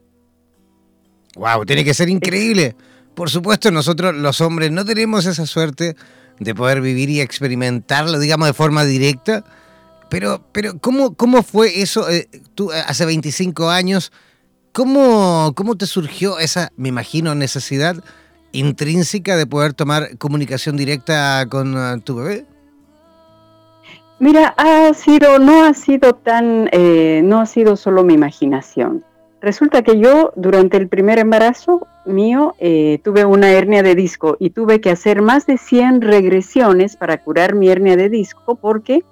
[1.35, 2.75] Wow, tiene que ser increíble.
[3.13, 5.95] Por supuesto, nosotros los hombres no tenemos esa suerte
[6.39, 9.45] de poder vivir y experimentarlo, digamos, de forma directa.
[10.09, 12.09] Pero, pero ¿cómo, cómo fue eso?
[12.09, 14.11] Eh, tú eh, hace 25 años
[14.73, 17.95] ¿Cómo, ¿Cómo te surgió esa, me imagino, necesidad
[18.53, 22.45] intrínseca de poder tomar comunicación directa con uh, tu bebé?
[24.17, 29.03] Mira, ha sido, no ha sido tan, eh, no ha sido solo mi imaginación.
[29.41, 34.49] Resulta que yo durante el primer embarazo mío eh, tuve una hernia de disco y
[34.51, 39.03] tuve que hacer más de 100 regresiones para curar mi hernia de disco porque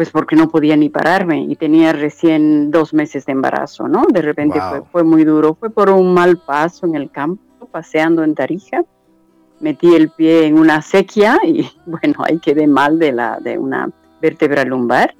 [0.00, 4.06] pues porque no podía ni pararme y tenía recién dos meses de embarazo, ¿no?
[4.10, 8.24] De repente fue, fue muy duro, fue por un mal paso en el campo, paseando
[8.24, 8.82] en Tarija,
[9.60, 13.90] metí el pie en una sequía y bueno, ahí quedé mal de, la, de una
[14.22, 15.14] vértebra lumbar.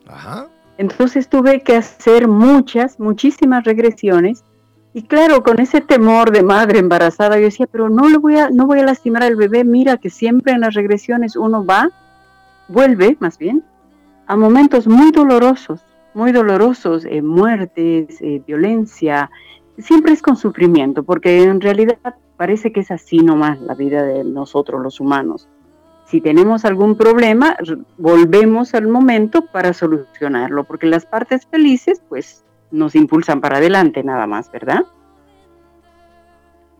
[0.78, 4.44] Entonces tuve que hacer muchas, muchísimas regresiones
[4.94, 8.48] y claro, con ese temor de madre embarazada, yo decía, pero no le voy a,
[8.48, 11.90] no voy a lastimar al bebé, mira que siempre en las regresiones uno va,
[12.66, 13.62] vuelve más bien,
[14.30, 19.28] a momentos muy dolorosos, muy dolorosos, eh, muertes, eh, violencia,
[19.76, 21.98] siempre es con sufrimiento, porque en realidad
[22.36, 25.48] parece que es así nomás la vida de nosotros los humanos.
[26.06, 27.56] Si tenemos algún problema,
[27.98, 34.28] volvemos al momento para solucionarlo, porque las partes felices pues nos impulsan para adelante nada
[34.28, 34.84] más, ¿verdad?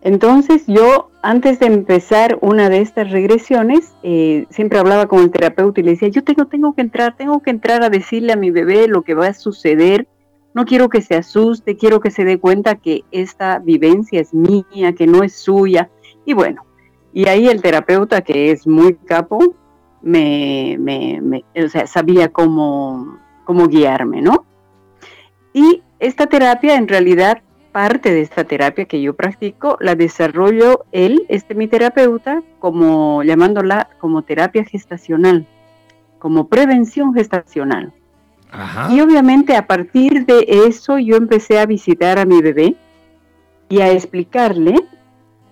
[0.01, 5.79] Entonces yo, antes de empezar una de estas regresiones, eh, siempre hablaba con el terapeuta
[5.79, 8.49] y le decía, yo tengo, tengo que entrar, tengo que entrar a decirle a mi
[8.49, 10.07] bebé lo que va a suceder.
[10.53, 14.93] No quiero que se asuste, quiero que se dé cuenta que esta vivencia es mía,
[14.97, 15.89] que no es suya.
[16.25, 16.65] Y bueno,
[17.13, 19.55] y ahí el terapeuta, que es muy capo,
[20.01, 24.45] me, me, me o sea, sabía cómo, cómo guiarme, ¿no?
[25.53, 31.25] Y esta terapia en realidad parte de esta terapia que yo practico la desarrollo él,
[31.29, 35.45] este mi terapeuta, como llamándola como terapia gestacional,
[36.19, 37.93] como prevención gestacional.
[38.89, 42.75] Y obviamente a partir de eso yo empecé a visitar a mi bebé
[43.69, 44.75] y a explicarle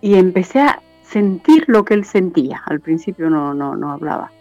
[0.01, 2.62] y empecé a sentir lo que él sentía.
[2.65, 4.32] Al principio no, no, no hablaba.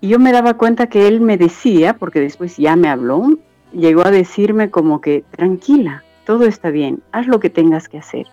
[0.00, 3.38] Y yo me daba cuenta que él me decía, porque después ya me habló,
[3.72, 8.26] llegó a decirme como que tranquila, todo está bien, haz lo que tengas que hacer.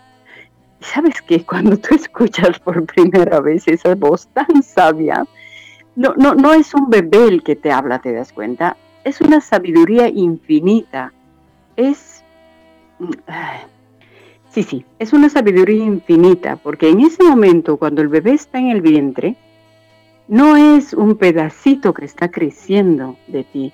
[0.80, 5.24] Y sabes que cuando tú escuchas por primera vez esa voz tan sabia,
[5.96, 9.40] no, no, no es un bebé el que te habla, te das cuenta, es una
[9.40, 11.12] sabiduría infinita.
[11.76, 12.22] Es...
[14.50, 18.68] Sí, sí, es una sabiduría infinita, porque en ese momento, cuando el bebé está en
[18.68, 19.36] el vientre,
[20.28, 23.72] no es un pedacito que está creciendo de ti,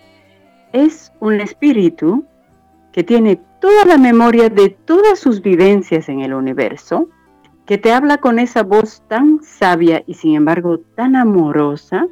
[0.72, 2.24] es un espíritu
[2.92, 7.08] que tiene toda la memoria de todas sus vivencias en el universo,
[7.66, 12.06] que te habla con esa voz tan sabia y sin embargo tan amorosa,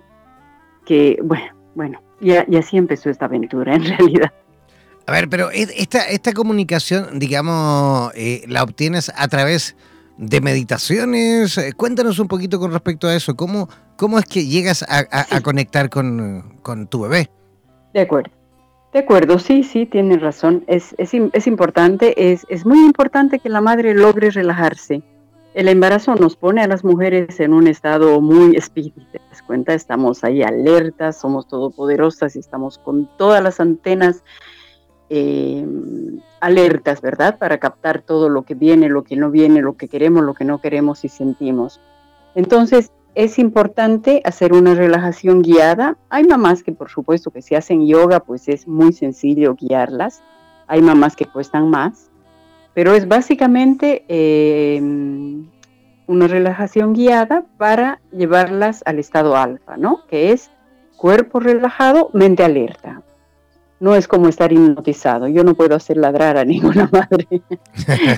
[0.84, 4.32] que bueno, bueno, y, así empezó esta aventura en realidad.
[5.06, 9.74] A ver, pero esta, esta comunicación, digamos, eh, la obtienes a través
[10.18, 11.56] de meditaciones.
[11.56, 13.34] Eh, cuéntanos un poquito con respecto a eso.
[13.34, 17.30] ¿Cómo, cómo es que llegas a, conectar con, con tu bebé?
[17.94, 18.38] De acuerdo.
[18.92, 20.64] De acuerdo, sí, sí, tiene razón.
[20.66, 25.03] Es, es, es importante, es, es, muy importante que la madre logre relajarse.
[25.53, 29.74] El embarazo nos pone a las mujeres en un estado muy espíritu, ¿te das cuenta?
[29.74, 34.22] Estamos ahí alertas, somos todopoderosas y estamos con todas las antenas
[35.11, 35.66] eh,
[36.40, 37.38] alertas, ¿verdad?
[37.38, 40.44] Para captar todo lo que viene, lo que no viene, lo que queremos, lo que
[40.44, 41.81] no queremos y sentimos.
[42.35, 45.96] Entonces, es importante hacer una relajación guiada.
[46.09, 50.22] Hay mamás que por supuesto que si hacen yoga, pues es muy sencillo guiarlas.
[50.68, 52.12] Hay mamás que cuestan más,
[52.74, 54.81] pero es básicamente eh,
[56.07, 60.07] una relajación guiada para llevarlas al estado alfa, ¿no?
[60.07, 60.52] Que es
[60.96, 63.02] cuerpo relajado, mente alerta.
[63.81, 65.26] No es como estar hipnotizado.
[65.26, 67.26] Yo no puedo hacer ladrar a ninguna madre.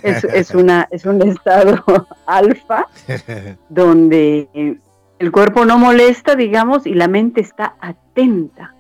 [0.03, 1.83] es, una, es un estado
[2.27, 2.87] alfa
[3.71, 4.79] donde
[5.21, 8.75] el cuerpo no molesta, digamos, y la mente está atenta.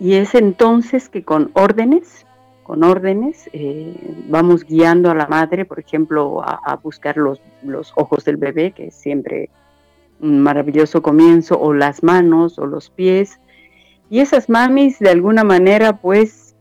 [0.00, 2.26] Y es entonces que con órdenes,
[2.64, 3.94] con órdenes, eh,
[4.28, 8.88] vamos guiando a la madre, por ejemplo, a, buscar los, los, ojos del bebé, que
[8.88, 9.50] es siempre
[10.20, 13.38] un maravilloso comienzo, o las manos, o los pies.
[14.10, 16.56] Y esas mamis, de alguna manera, pues,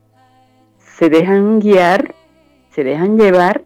[0.78, 2.14] se dejan guiar,
[2.70, 3.64] se dejan llevar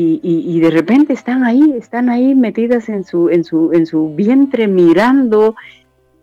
[0.00, 4.68] y, de repente están ahí, están ahí metidas en su, en su, en su vientre
[4.68, 5.56] mirando,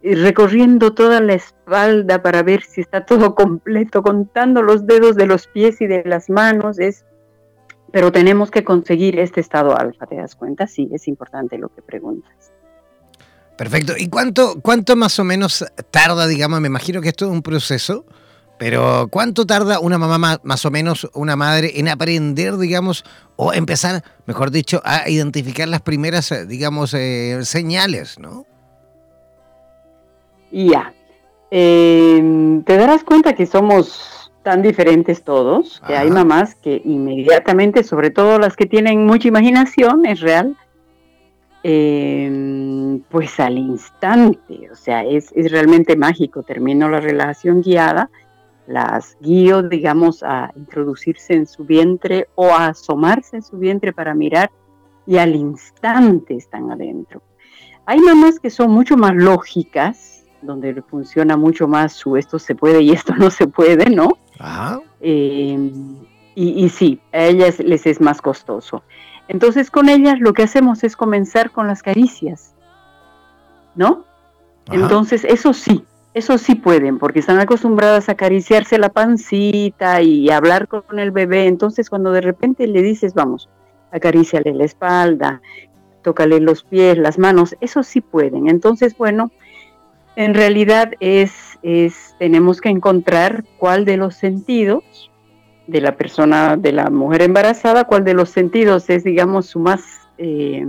[0.04, 5.48] recorriendo toda la espalda para ver si está todo completo, contando los dedos de los
[5.48, 7.06] pies y de las manos, es,
[7.92, 10.68] pero tenemos que conseguir este estado alfa, ¿te das cuenta?
[10.68, 12.52] Sí, es importante lo que preguntas.
[13.58, 13.94] Perfecto.
[13.98, 18.06] ¿Y cuánto, cuánto más o menos tarda, digamos, me imagino que esto es un proceso?
[18.58, 23.04] Pero ¿cuánto tarda una mamá más o menos, una madre, en aprender, digamos,
[23.36, 28.46] o empezar, mejor dicho, a identificar las primeras, eh, digamos, eh, señales, ¿no?
[30.52, 30.94] Ya.
[31.52, 38.10] Em, te darás cuenta que somos tan diferentes todos, que hay mamás que inmediatamente, sobre
[38.10, 40.56] todo las que tienen mucha imaginación, es real,
[41.64, 46.44] em, pues al instante, o sea, es, es realmente mágico.
[46.44, 48.10] Termino la relación guiada
[48.68, 54.14] las guío, digamos, a introducirse en su vientre o a asomarse en su vientre para
[54.14, 54.52] mirar
[55.06, 57.22] y al instante están adentro.
[57.86, 62.82] Hay mamás que son mucho más lógicas, donde funciona mucho más su esto se puede
[62.82, 64.18] y esto no se puede, ¿no?
[65.02, 65.72] Eh,
[66.38, 68.84] y, sí, a ellas les es más costoso.
[69.28, 72.54] Entonces con ellas lo que hacemos es comenzar con las caricias,
[73.76, 74.06] ¿no?
[74.72, 80.70] Entonces eso sí, eso sí pueden, porque están acostumbradas a acariciarse la pancita y hablar
[80.70, 81.46] con el bebé.
[81.46, 83.50] Entonces, cuando de repente le dices, vamos,
[83.92, 85.42] acaríciale la espalda,
[86.04, 88.48] tócale los pies, las manos, eso sí pueden.
[88.48, 89.30] Entonces, bueno,
[90.16, 95.12] en realidad es, es tenemos que encontrar cuál de los sentidos
[95.68, 99.82] de la persona, de la mujer embarazada, cuál de los sentidos es, digamos, su más
[100.18, 100.66] eh,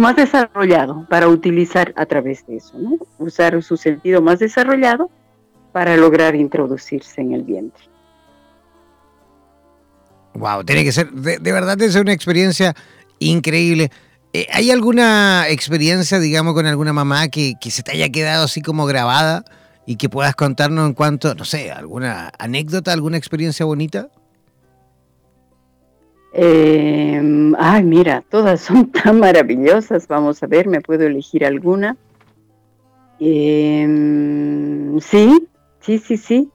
[0.00, 2.98] más desarrollado para utilizar a través de eso, ¿no?
[3.18, 5.10] Usar su sentido más desarrollado
[5.72, 7.84] para lograr introducirse en el vientre.
[10.34, 12.74] Wow, tiene que ser, de, verdad, es una experiencia
[13.18, 13.90] increíble.
[14.32, 18.84] Eh, ¿Hay alguna experiencia, digamos, con alguna mamá que se te haya quedado así como
[18.86, 19.44] grabada
[19.86, 24.08] y que puedas contarnos en cuanto, no sé, alguna anécdota, alguna experiencia bonita?
[26.32, 30.06] Eh, ay, mira, todas son tan maravillosas.
[30.08, 31.96] Vamos a ver, me puedo elegir alguna.
[33.18, 35.48] Em, sí,
[35.80, 36.50] sí, sí, sí.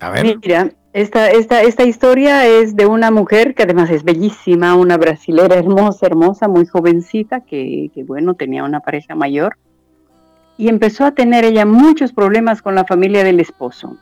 [0.00, 0.38] A ver.
[0.42, 5.56] Mira, esta, esta, esta historia es de una mujer que además es bellísima, una brasilera
[5.56, 9.56] hermosa, hermosa, muy jovencita, que, que bueno, tenía una pareja mayor.
[10.58, 13.96] Y empezó a tener ella muchos problemas con la familia del esposo.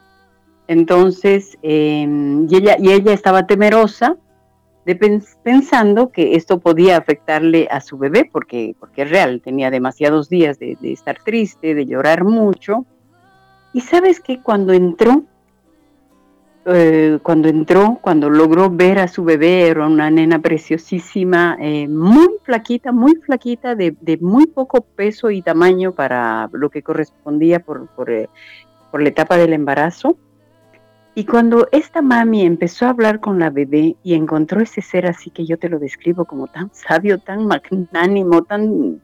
[0.67, 4.17] Entonces, em, y, ella, y ella estaba temerosa
[4.85, 10.59] pensando que esto podía afectarle a su bebé, porque, porque es real, tenía demasiados días
[10.59, 12.87] de, estar triste, de llorar mucho.
[13.73, 15.25] Y sabes que cuando entró,
[16.67, 22.29] eh, cuando entró, cuando logró ver a su bebé, era una nena preciosísima, eh, muy
[22.43, 28.11] flaquita, muy flaquita, de, muy poco peso y tamaño para lo que correspondía por, por,
[28.11, 28.29] eh,
[28.91, 30.17] por la etapa del embarazo
[31.15, 35.31] y cuando esta mami empezó a hablar con la bebé y encontró ese ser así
[35.31, 39.03] que yo te lo describo como tan sabio, tan magnánimo, tan,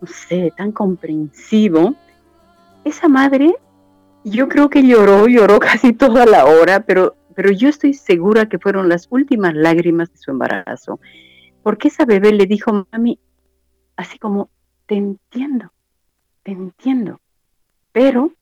[0.00, 1.94] no sé, tan comprensivo,
[2.84, 3.54] esa madre,
[4.24, 8.58] yo creo que lloró, lloró casi toda la hora, pero, pero yo estoy segura que
[8.58, 10.98] fueron las últimas lágrimas de su embarazo,
[11.62, 13.20] porque esa bebé le dijo, mami,
[13.96, 14.50] así como,
[14.86, 15.72] te entiendo,
[16.42, 17.20] te entiendo,
[17.92, 18.32] pero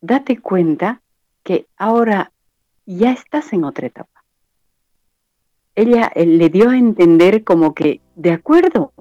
[0.00, 1.02] date cuenta
[1.42, 2.32] que ahora
[2.86, 4.24] ya estás en otra etapa.
[5.74, 8.92] Ella eh, le dio a entender como que, de acuerdo,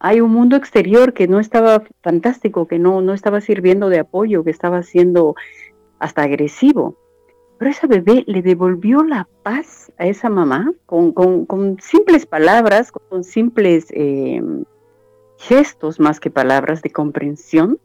[0.00, 4.44] hay un mundo exterior que no estaba fantástico, que no, no estaba sirviendo de apoyo,
[4.44, 5.34] que estaba siendo
[5.98, 6.96] hasta agresivo.
[7.58, 13.86] Pero esa bebé le devolvió la paz a esa mamá con, simples palabras, con simples
[13.90, 14.40] eh,
[15.38, 17.80] gestos más que palabras de comprensión,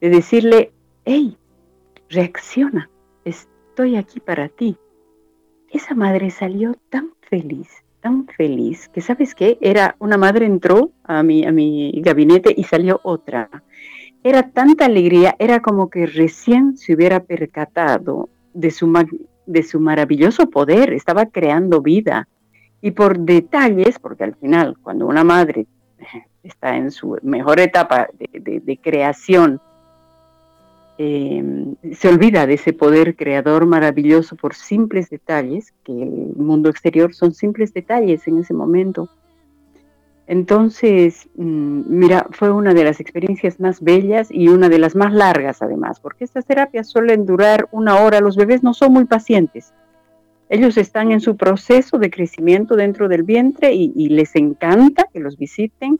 [0.00, 0.72] de decirle,
[1.04, 1.36] hey,
[2.08, 2.88] reacciona,
[3.76, 4.78] estoy aquí para ti.
[5.70, 7.68] Esa madre salió tan feliz,
[8.00, 12.64] tan feliz, que sabes qué, era una madre entró a mi, a mi gabinete y
[12.64, 13.50] salió otra.
[14.24, 18.90] Era tanta alegría, era como que recién se hubiera percatado de su,
[19.44, 22.28] de su maravilloso poder, estaba creando vida.
[22.80, 25.66] Y por detalles, porque al final, cuando una madre
[26.42, 29.60] está en su mejor etapa de, creación,
[30.98, 37.14] em, se olvida de ese poder creador maravilloso por simples detalles, que el mundo exterior
[37.14, 39.08] son simples detalles en ese momento.
[40.26, 45.12] Entonces, mm, mira, fue una de las experiencias más bellas y una de las más
[45.12, 48.20] largas además, porque estas terapias suelen durar una hora.
[48.20, 49.72] Los bebés no son muy pacientes.
[50.48, 55.36] Ellos están en su proceso de crecimiento dentro del vientre y les encanta que los
[55.36, 55.98] visiten,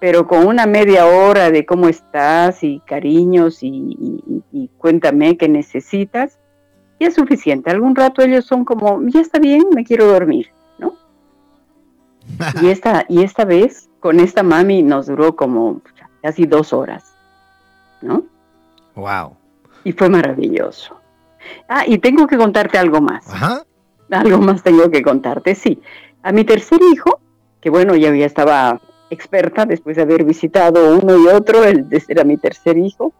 [0.00, 6.38] pero con una media hora de cómo estás y cariños y, cuéntame qué necesitas,
[6.98, 7.70] y es suficiente.
[7.70, 10.48] Algún rato ellos son como, ya está bien, me quiero dormir,
[10.78, 10.94] ¿no?
[12.62, 15.82] y, esta, y esta vez, con esta mami nos duró como
[16.22, 17.14] casi dos horas,
[18.00, 18.24] ¿no?
[18.94, 19.36] Wow.
[19.84, 20.98] Y fue maravilloso.
[21.68, 23.28] Ah, y tengo que contarte algo más.
[23.28, 23.64] Ajá.
[24.10, 25.80] Algo más tengo que contarte, sí.
[26.22, 27.20] A mi tercer hijo,
[27.60, 28.80] que bueno, ya, ya estaba
[29.10, 33.12] experta después de haber visitado uno y otro, él era mi tercer hijo,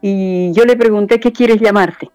[0.00, 2.10] y yo le pregunté, ¿qué quieres llamarte?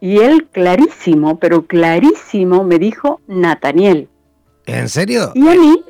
[0.00, 4.08] Y él clarísimo, pero clarísimo, me dijo Nataniel.
[4.66, 5.32] ¿En serio?
[5.34, 5.84] Y a mí...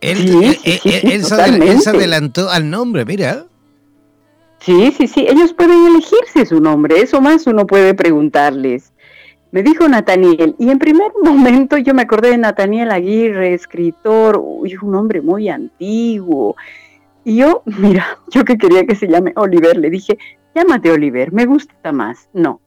[0.00, 3.46] Él, se adelantó al nombre, mira.
[4.58, 8.92] Sí, sí, sí, ellos pueden elegirse su nombre, eso más uno puede preguntarles.
[9.52, 14.76] Me dijo Nataniel, y en primer momento yo me acordé de Nataniel Aguirre, escritor, uy,
[14.80, 16.56] un hombre muy antiguo.
[17.22, 20.18] Y yo, mira, yo que quería que se llame Oliver, le dije,
[20.54, 22.30] llámate Oliver, me gusta más.
[22.32, 22.60] No.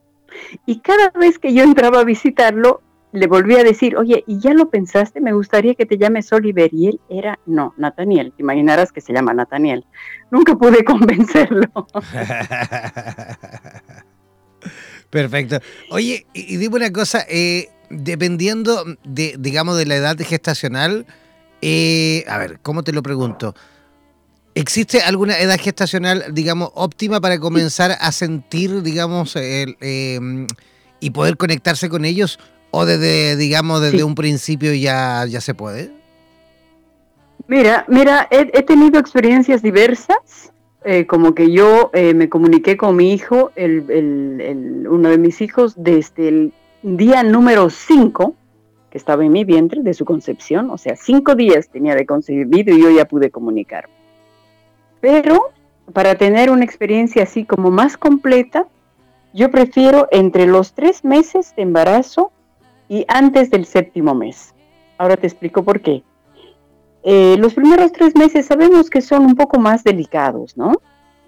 [0.66, 2.82] Y cada vez que yo entraba a visitarlo,
[3.12, 5.22] le volví a decir, oye, ¿y ya lo pensaste?
[5.22, 6.70] Me gustaría que te llames Oliver.
[6.74, 8.34] Y él era, no, Nataniel.
[8.34, 9.86] Te imaginarás que se llama Nataniel.
[10.32, 11.88] Nunca pude convencerlo.
[15.16, 15.62] Perfecto.
[15.92, 21.06] Oye, y, dime una cosa, eh, dependiendo de, digamos, de la edad gestacional,
[21.62, 23.56] eh, a ver, ¿cómo te lo pregunto?
[24.56, 30.48] ¿Existe alguna edad gestacional, digamos, óptima para comenzar a sentir, digamos, el, em,
[31.00, 32.38] y poder conectarse con ellos?
[32.72, 35.94] ¿O desde, digamos, desde un principio ya, ya se puede?
[37.48, 40.52] Mira, mira, he tenido experiencias diversas.
[40.88, 45.74] Eh, como que yo eh, me comuniqué con mi hijo, el, uno de mis hijos,
[45.76, 48.36] desde el día número 5,
[48.92, 52.76] que estaba en mi vientre, de su concepción, o sea, cinco días tenía de concebido
[52.76, 53.90] y yo ya pude comunicar.
[55.02, 55.50] Pero
[55.92, 58.68] para tener una experiencia así como más completa,
[59.34, 62.32] yo prefiero entre los tres meses de embarazo
[62.88, 64.54] y antes del séptimo mes.
[65.00, 66.04] Ahora te explico por qué.
[67.08, 70.74] Eh, los primeros tres meses sabemos que son un poco más delicados, ¿no?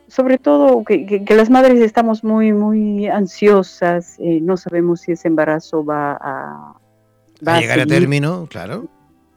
[0.08, 5.86] Sobre todo que, las madres estamos muy, muy ansiosas, eh, no sabemos si ese embarazo
[5.86, 6.74] va a...
[7.48, 8.88] Va a llegar a, término, claro.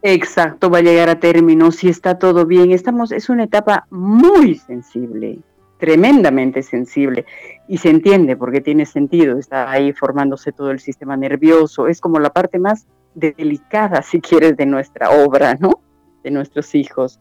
[0.01, 2.71] Exacto, va a llegar a término, si está todo bien.
[2.71, 5.41] Estamos, es una etapa muy sensible,
[5.79, 7.27] tremendamente sensible,
[7.69, 12.19] y se entiende porque tiene sentido, está ahí formándose todo el sistema nervioso, es como
[12.19, 15.83] la parte más delicada, si quieres, de nuestra obra, ¿no?
[16.23, 17.21] De nuestros hijos.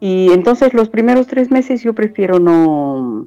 [0.00, 3.26] Y entonces los primeros tres meses yo prefiero no,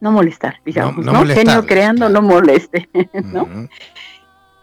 [0.00, 1.24] no molestar, digamos, ¿no?
[1.26, 2.88] Genio creando, no moleste,
[3.32, 3.68] ¿no?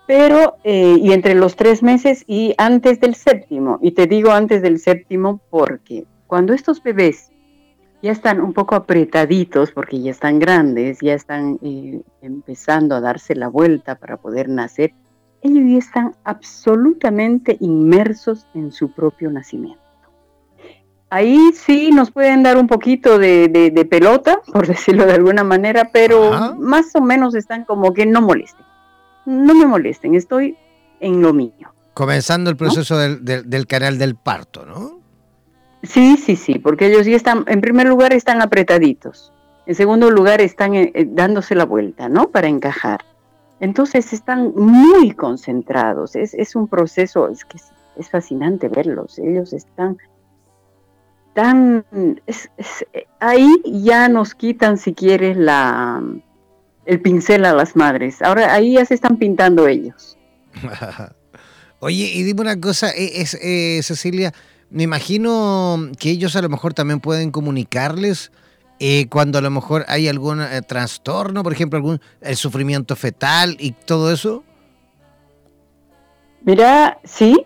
[0.07, 4.61] Pero, eh, y entre los tres meses y antes del séptimo, y te digo antes
[4.61, 7.31] del séptimo porque cuando estos bebés
[8.01, 13.35] ya están un poco apretaditos, porque ya están grandes, ya están eh, empezando a darse
[13.35, 14.93] la vuelta para poder nacer,
[15.41, 19.81] ellos ya están absolutamente inmersos en su propio nacimiento.
[21.09, 26.55] Ahí sí nos pueden dar un poquito de, pelota, por decirlo de alguna manera, pero
[26.57, 28.65] más o menos están como que no molesten.
[29.25, 30.57] No me molesten, estoy
[30.99, 31.73] en lo mío.
[31.93, 35.01] Comenzando el proceso del, canal del parto, ¿no?
[35.83, 39.33] Sí, sí, sí, porque ellos ya están, en primer lugar, están apretaditos.
[39.65, 42.29] En segundo lugar, están eh, eh, dándose la vuelta, ¿no?
[42.29, 43.01] Para encajar.
[43.61, 46.15] Entonces están muy concentrados.
[46.15, 47.57] Es, un proceso, es que
[47.95, 49.19] es, fascinante verlos.
[49.19, 49.97] Ellos están
[51.35, 51.85] tan...
[53.19, 56.01] ahí ya nos quitan, si quieres, la,
[56.85, 58.23] el pincel a las madres.
[58.23, 60.17] Ahora ahí ya se están pintando ellos.
[61.79, 64.33] Oye, y dime una cosa, e, es, eh, Cecilia,
[64.71, 68.31] me imagino que ellos a lo mejor también pueden comunicarles
[68.83, 73.55] eh, cuando a lo mejor hay algún eh, trastorno, por ejemplo, algún el sufrimiento fetal
[73.59, 74.43] y todo eso?
[76.41, 77.45] Mira, sí,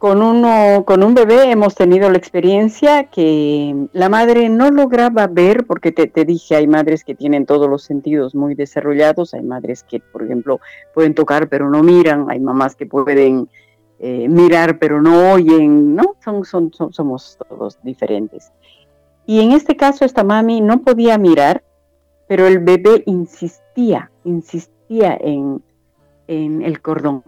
[0.00, 5.64] con uno, con un bebé hemos tenido la experiencia que la madre no lograba ver,
[5.64, 10.00] porque te, dije, hay madres que tienen todos los sentidos muy desarrollados, hay madres que,
[10.00, 10.58] por ejemplo,
[10.92, 13.48] pueden tocar pero no miran, hay mamás que pueden
[14.00, 16.16] eh, mirar pero no oyen, ¿no?
[16.24, 18.50] Son, son, somos todos diferentes.
[19.26, 21.64] Y en este caso esta mami no podía mirar,
[22.28, 25.62] pero el bebé insistía, insistía en,
[26.26, 27.22] el cordón.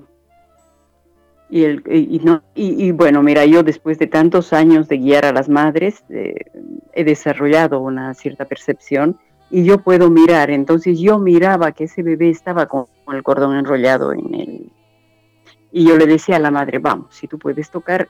[1.49, 5.33] Y, el, y, no, y, bueno, mira, yo después de tantos años de guiar a
[5.33, 6.35] las madres, eh,
[6.93, 9.19] he desarrollado una cierta percepción
[9.51, 10.51] y yo puedo mirar.
[10.51, 14.73] Entonces yo miraba que ese bebé estaba con el cordón enrollado en el...
[15.73, 18.09] Y yo le decía a la madre, vamos, si tú puedes tocar,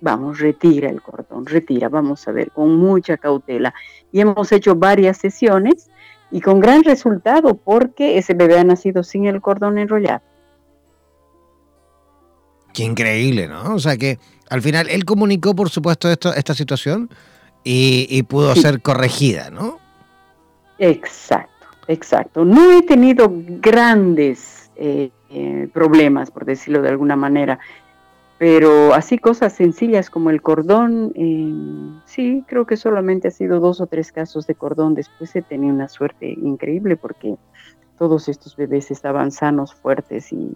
[0.00, 3.74] vamos, retira el cordón, retira, vamos a ver, con mucha cautela.
[4.12, 5.90] Y hemos hecho varias sesiones
[6.30, 10.22] y con gran resultado porque ese bebé ha nacido sin el cordón enrollado.
[12.72, 13.74] Qué increíble, ¿no?
[13.74, 14.18] O sea que
[14.50, 17.10] al final él comunicó, por supuesto, esto, esta situación
[17.64, 19.78] y, pudo ser corregida, ¿no?
[20.78, 22.44] Exacto, exacto.
[22.44, 27.58] No he tenido grandes eh, eh, problemas, por decirlo de alguna manera.
[28.38, 33.80] Pero así cosas sencillas como el cordón, eh, sí, creo que solamente ha sido dos
[33.80, 34.94] o tres casos de cordón.
[34.94, 37.36] Después he tenido una suerte increíble porque
[37.98, 40.52] todos estos bebés estaban sanos, fuertes y,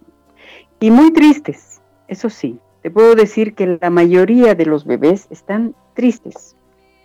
[0.79, 1.81] y muy tristes.
[2.07, 6.55] Eso sí, te puedo decir que la mayoría de los bebés están tristes.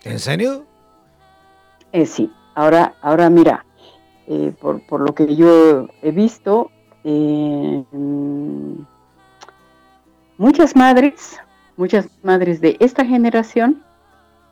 [0.04, 0.64] ¿En serio?
[1.92, 3.64] Eh, sí, ahora, ahora mira,
[4.26, 6.70] eh, por, por, lo que yo he visto,
[7.04, 7.84] eh,
[10.38, 11.38] muchas madres,
[11.76, 13.82] muchas madres de esta generación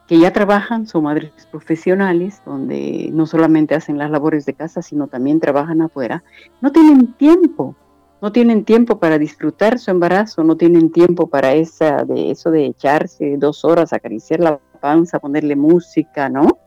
[0.07, 5.09] que ya trabajan, son madres profesionales, donde no solamente hacen las labores de casa, sino
[5.09, 6.22] también trabajan afuera,
[6.61, 7.74] no tienen tiempo,
[8.22, 12.66] no tienen tiempo para disfrutar su embarazo, no tienen tiempo para esa, de eso de
[12.66, 16.59] echarse dos horas, acariciar la panza, ponerle música, ¿no?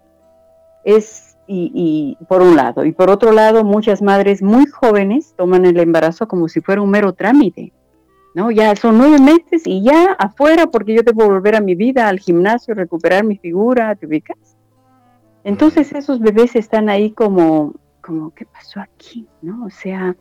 [0.83, 1.71] Es, y,
[2.19, 6.27] y por un lado, y por otro lado, muchas madres muy jóvenes toman el embarazo
[6.27, 7.71] como si fuera un mero trámite,
[8.33, 8.51] ¿no?
[8.51, 12.19] Ya son nueve meses y ya afuera porque yo debo volver a mi vida, al
[12.19, 14.37] gimnasio, recuperar mi figura, ¿te ubicas?
[15.43, 19.27] Entonces esos bebés están ahí como, como, ¿qué pasó aquí?
[19.41, 19.65] ¿No?
[19.65, 20.15] O sea,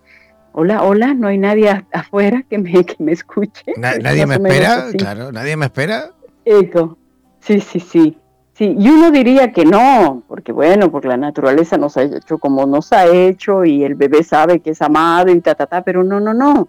[0.53, 3.73] hola, hola, no hay nadie afuera que me, que me escuche.
[3.77, 6.13] nadie me espera, claro, nadie me espera.
[6.45, 6.97] Eco,
[7.41, 8.19] sí, sí, sí.
[8.55, 12.67] Sí, y uno diría que no, porque bueno, porque la naturaleza nos ha hecho como
[12.67, 16.03] nos ha hecho y el bebé sabe que es amado y ta, ta, ta, pero
[16.03, 16.69] no, no, no.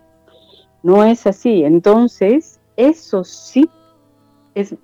[0.84, 1.64] No es así.
[1.64, 3.70] Entonces, eso sí
[4.56, 4.76] es,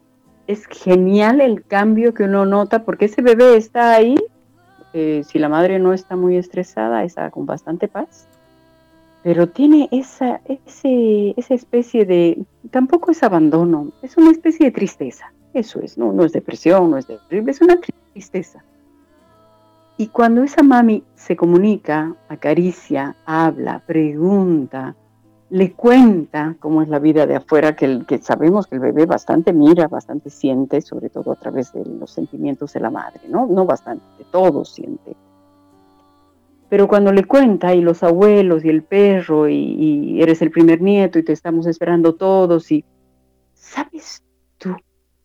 [0.48, 4.16] es genial el cambio que uno nota porque ese bebé está ahí.
[4.93, 8.28] Eh, si la madre no está muy estresada, está con bastante paz.
[9.24, 15.34] Pero tiene esa, ese, esa especie de, tampoco es abandono, es una especie de tristeza.
[15.54, 17.80] Eso es, no, no es depresión, no es depresión, es una
[18.14, 18.64] tristeza.
[19.98, 24.96] Y cuando esa mami se comunica, acaricia, habla, pregunta,
[25.50, 29.54] le cuenta cómo es la vida de afuera, que, que sabemos que el bebé bastante
[29.54, 33.46] mira, bastante siente, sobre todo a través de los sentimientos de la madre, ¿no?
[33.46, 35.16] No bastante, todo siente.
[36.68, 40.82] Pero cuando le cuenta y los abuelos y el perro y, y eres el primer
[40.82, 42.84] nieto y te estamos esperando todos y
[43.54, 44.24] ¿sabes
[44.58, 44.76] tú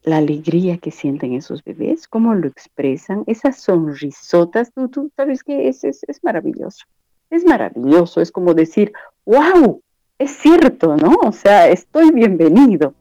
[0.03, 2.09] la alegría que sienten esos bebés?
[2.09, 3.25] ¿Cómo lo expresan?
[3.27, 6.85] Esas sonrisotas, tú, tú sabes que es, es, es maravilloso.
[7.31, 8.93] Es maravilloso, es como decir,
[9.25, 9.81] wow,
[10.21, 11.17] es cierto, ¿no?
[11.23, 12.95] O sea, estoy bienvenido.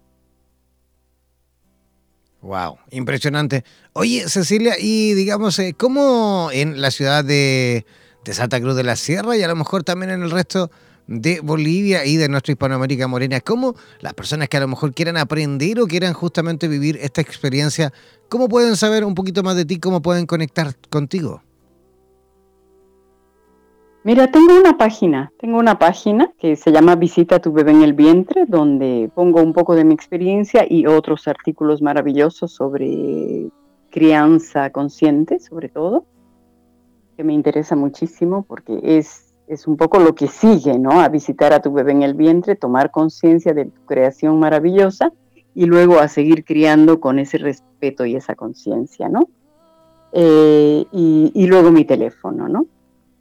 [2.42, 3.66] Wow, impresionante.
[3.92, 7.86] Oye, Cecilia, y digamos, eh, ¿cómo en la ciudad de,
[8.32, 10.72] Santa Cruz de la Sierra y a lo mejor también en el resto
[11.08, 15.18] de Bolivia y de nuestra Hispanoamérica Morena, cómo las personas que a lo mejor quieran
[15.18, 17.92] aprender o quieran justamente vivir esta experiencia,
[18.30, 21.42] cómo pueden saber un poquito más de ti, cómo pueden conectar contigo?
[24.04, 27.94] Mira, tengo una página, tengo una página que se llama Visita tu bebé en el
[27.94, 33.50] vientre, donde pongo un poco de mi experiencia y otros artículos maravillosos sobre
[33.90, 36.06] crianza consciente, sobre todo.
[37.18, 41.02] que me interesa muchísimo porque es, es un poco lo que sigue, ¿no?
[41.02, 45.12] A visitar a tu bebé en el vientre, tomar conciencia de tu creación maravillosa
[45.54, 49.28] y luego a seguir criando con ese respeto y esa conciencia, ¿no?
[50.14, 52.66] Eh, y, luego mi teléfono, ¿no?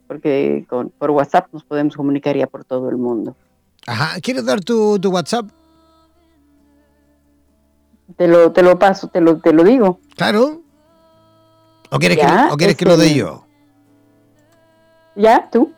[0.09, 0.65] Porque
[0.97, 3.35] por WhatsApp nos podemos comunicar ya por todo el mundo.
[3.85, 5.45] Ajá, ¿quieres dar tu, WhatsApp?
[8.17, 9.99] Te lo, te lo paso, te lo, te lo digo.
[10.15, 10.63] Claro.
[11.91, 13.45] ¿O quieres, que, o quieres que lo dé este, yo?
[15.15, 15.71] Ya, tú.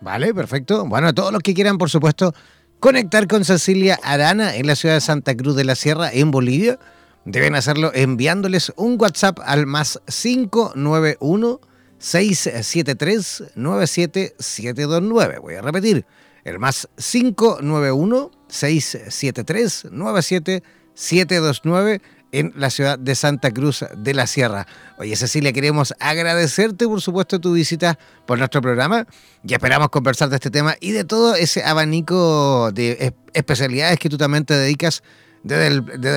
[0.00, 0.86] Vale, perfecto.
[0.86, 2.32] Bueno, todos los que quieran, por supuesto,
[2.78, 6.78] conectar con Cecilia Arana en la ciudad de Santa Cruz de la Sierra, en Bolivia,
[7.24, 11.60] deben hacerlo enviándoles un WhatsApp al más 591
[11.98, 15.38] 673 97729.
[15.38, 16.04] Voy a repetir,
[16.44, 24.66] el más 591 673 97729 en la ciudad de Santa Cruz de la Sierra.
[24.98, 29.06] Oye, Cecilia, queremos agradecerte, por supuesto, tu visita por nuestro programa
[29.42, 34.18] y esperamos conversar de este tema y de todo ese abanico de especialidades que tú
[34.18, 35.02] también te dedicas
[35.42, 35.66] desde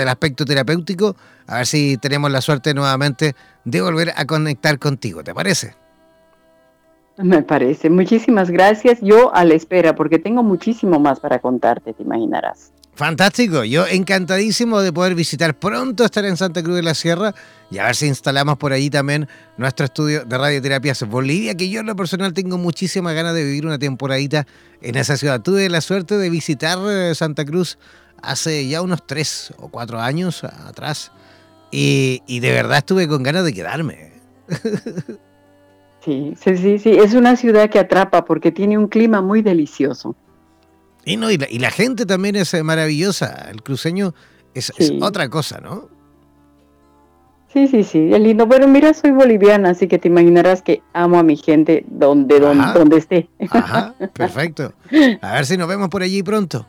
[0.02, 1.16] el, aspecto terapéutico,
[1.48, 5.76] a ver si tenemos la suerte nuevamente de volver a conectar contigo, ¿te parece?
[7.18, 7.90] Me parece.
[7.90, 9.00] Muchísimas gracias.
[9.02, 12.72] Yo a la espera, porque tengo muchísimo más para contarte, te imaginarás.
[12.94, 17.34] Fantástico, yo encantadísimo de poder visitar pronto, estar en Santa Cruz de la Sierra
[17.72, 21.80] y a ver si instalamos por allí también nuestro estudio de radioterapias Bolivia, que yo
[21.80, 24.46] en lo personal tengo muchísimas ganas de vivir una temporadita
[24.82, 25.42] en esa ciudad.
[25.42, 27.78] Tuve la suerte de visitar eh, Santa Cruz
[28.22, 31.12] hace ya unos tres o cuatro años atrás
[31.72, 34.12] y, y de verdad estuve con ganas de quedarme.
[36.04, 40.16] Sí, sí, sí, sí, es una ciudad que atrapa porque tiene un clima muy delicioso.
[41.06, 43.50] Y, no, y, la, gente también es eh, maravillosa.
[43.52, 44.14] El cruceño
[44.54, 45.90] es, otra cosa, ¿no?
[47.54, 48.46] Sí, sí, sí, es lindo.
[48.46, 52.66] Bueno, mira, soy boliviana, así que te imaginarás que amo a mi gente donde, donde,
[52.74, 53.30] donde esté.
[53.50, 54.74] Ajá, perfecto.
[55.22, 56.66] A ver si nos vemos por allí pronto.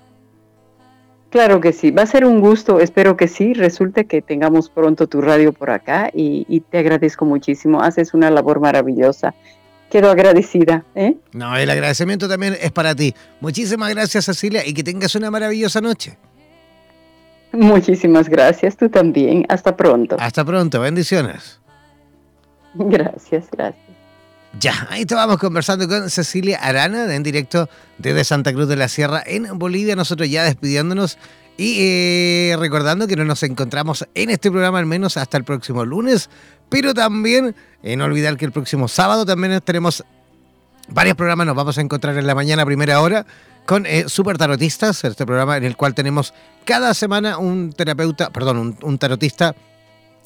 [1.33, 5.09] Claro que sí, va a ser un gusto, espero que sí, resulte que tengamos pronto
[5.09, 9.35] tu radio por acá y, y te agradezco muchísimo, haces una labor maravillosa
[9.93, 10.85] quedo agradecida.
[10.95, 11.16] ¿eh?
[11.33, 13.14] No, el agradecimiento también es para ti.
[13.41, 16.16] Muchísimas gracias, Cecilia, y que tengas una maravillosa noche.
[17.53, 19.45] Muchísimas gracias, tú también.
[19.51, 20.16] Hasta pronto.
[20.18, 21.61] Hasta pronto, bendiciones.
[22.74, 23.91] Gracias, gracias.
[24.61, 29.23] Ya, ahí estábamos conversando con Cecilia Arana en directo desde Santa Cruz de la Sierra
[29.25, 29.97] en Bolivia.
[29.97, 31.19] Nosotros ya despidiéndonos
[31.57, 35.85] y eh, recordando que no nos encontramos en este programa al menos hasta el próximo
[35.85, 36.29] lunes,
[36.69, 40.05] pero también no olvidar que el próximo sábado también tenemos
[40.89, 41.47] varios programas.
[41.47, 43.27] Nos vamos a encontrar en la mañana, primera hora,
[43.67, 46.35] con eh, Super Tarotistas, este programa en el cual tenemos
[46.65, 49.55] cada semana un terapeuta, perdón, un, tarotista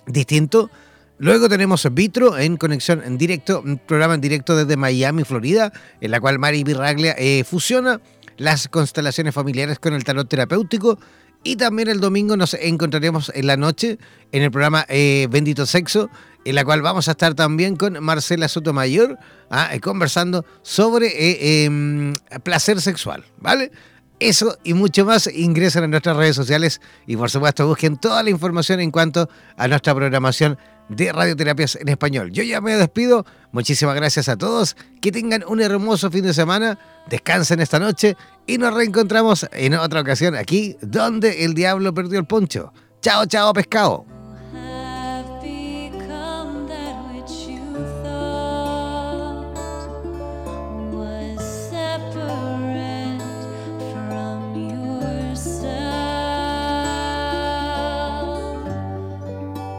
[0.06, 0.70] distinto.
[1.18, 6.10] Luego tenemos Vitro en conexión en directo, un programa en directo desde Miami, Florida, en
[6.10, 8.00] la cual Mari Virraglia eh, fusiona
[8.36, 10.98] las constelaciones familiares con el tarot terapéutico.
[11.42, 13.98] Y también el domingo nos encontraremos en la noche
[14.32, 16.10] en el programa eh, Bendito Sexo,
[16.44, 19.18] en la cual vamos a estar también con Marcela Sotomayor
[19.50, 19.70] ¿ah?
[19.72, 23.70] Eh, conversando sobre eh, em, placer sexual, ¿vale?
[24.18, 28.30] Eso y mucho más ingresen a nuestras redes sociales y por supuesto busquen toda la
[28.30, 30.58] información en cuanto a nuestra programación
[30.88, 32.30] de radioterapias en español.
[32.32, 36.78] Yo ya me despido, muchísimas gracias a todos, que tengan un hermoso fin de semana,
[37.10, 42.26] descansen esta noche y nos reencontramos en otra ocasión aquí donde el diablo perdió el
[42.26, 42.72] poncho.
[43.02, 44.15] Chao, chao, pescado.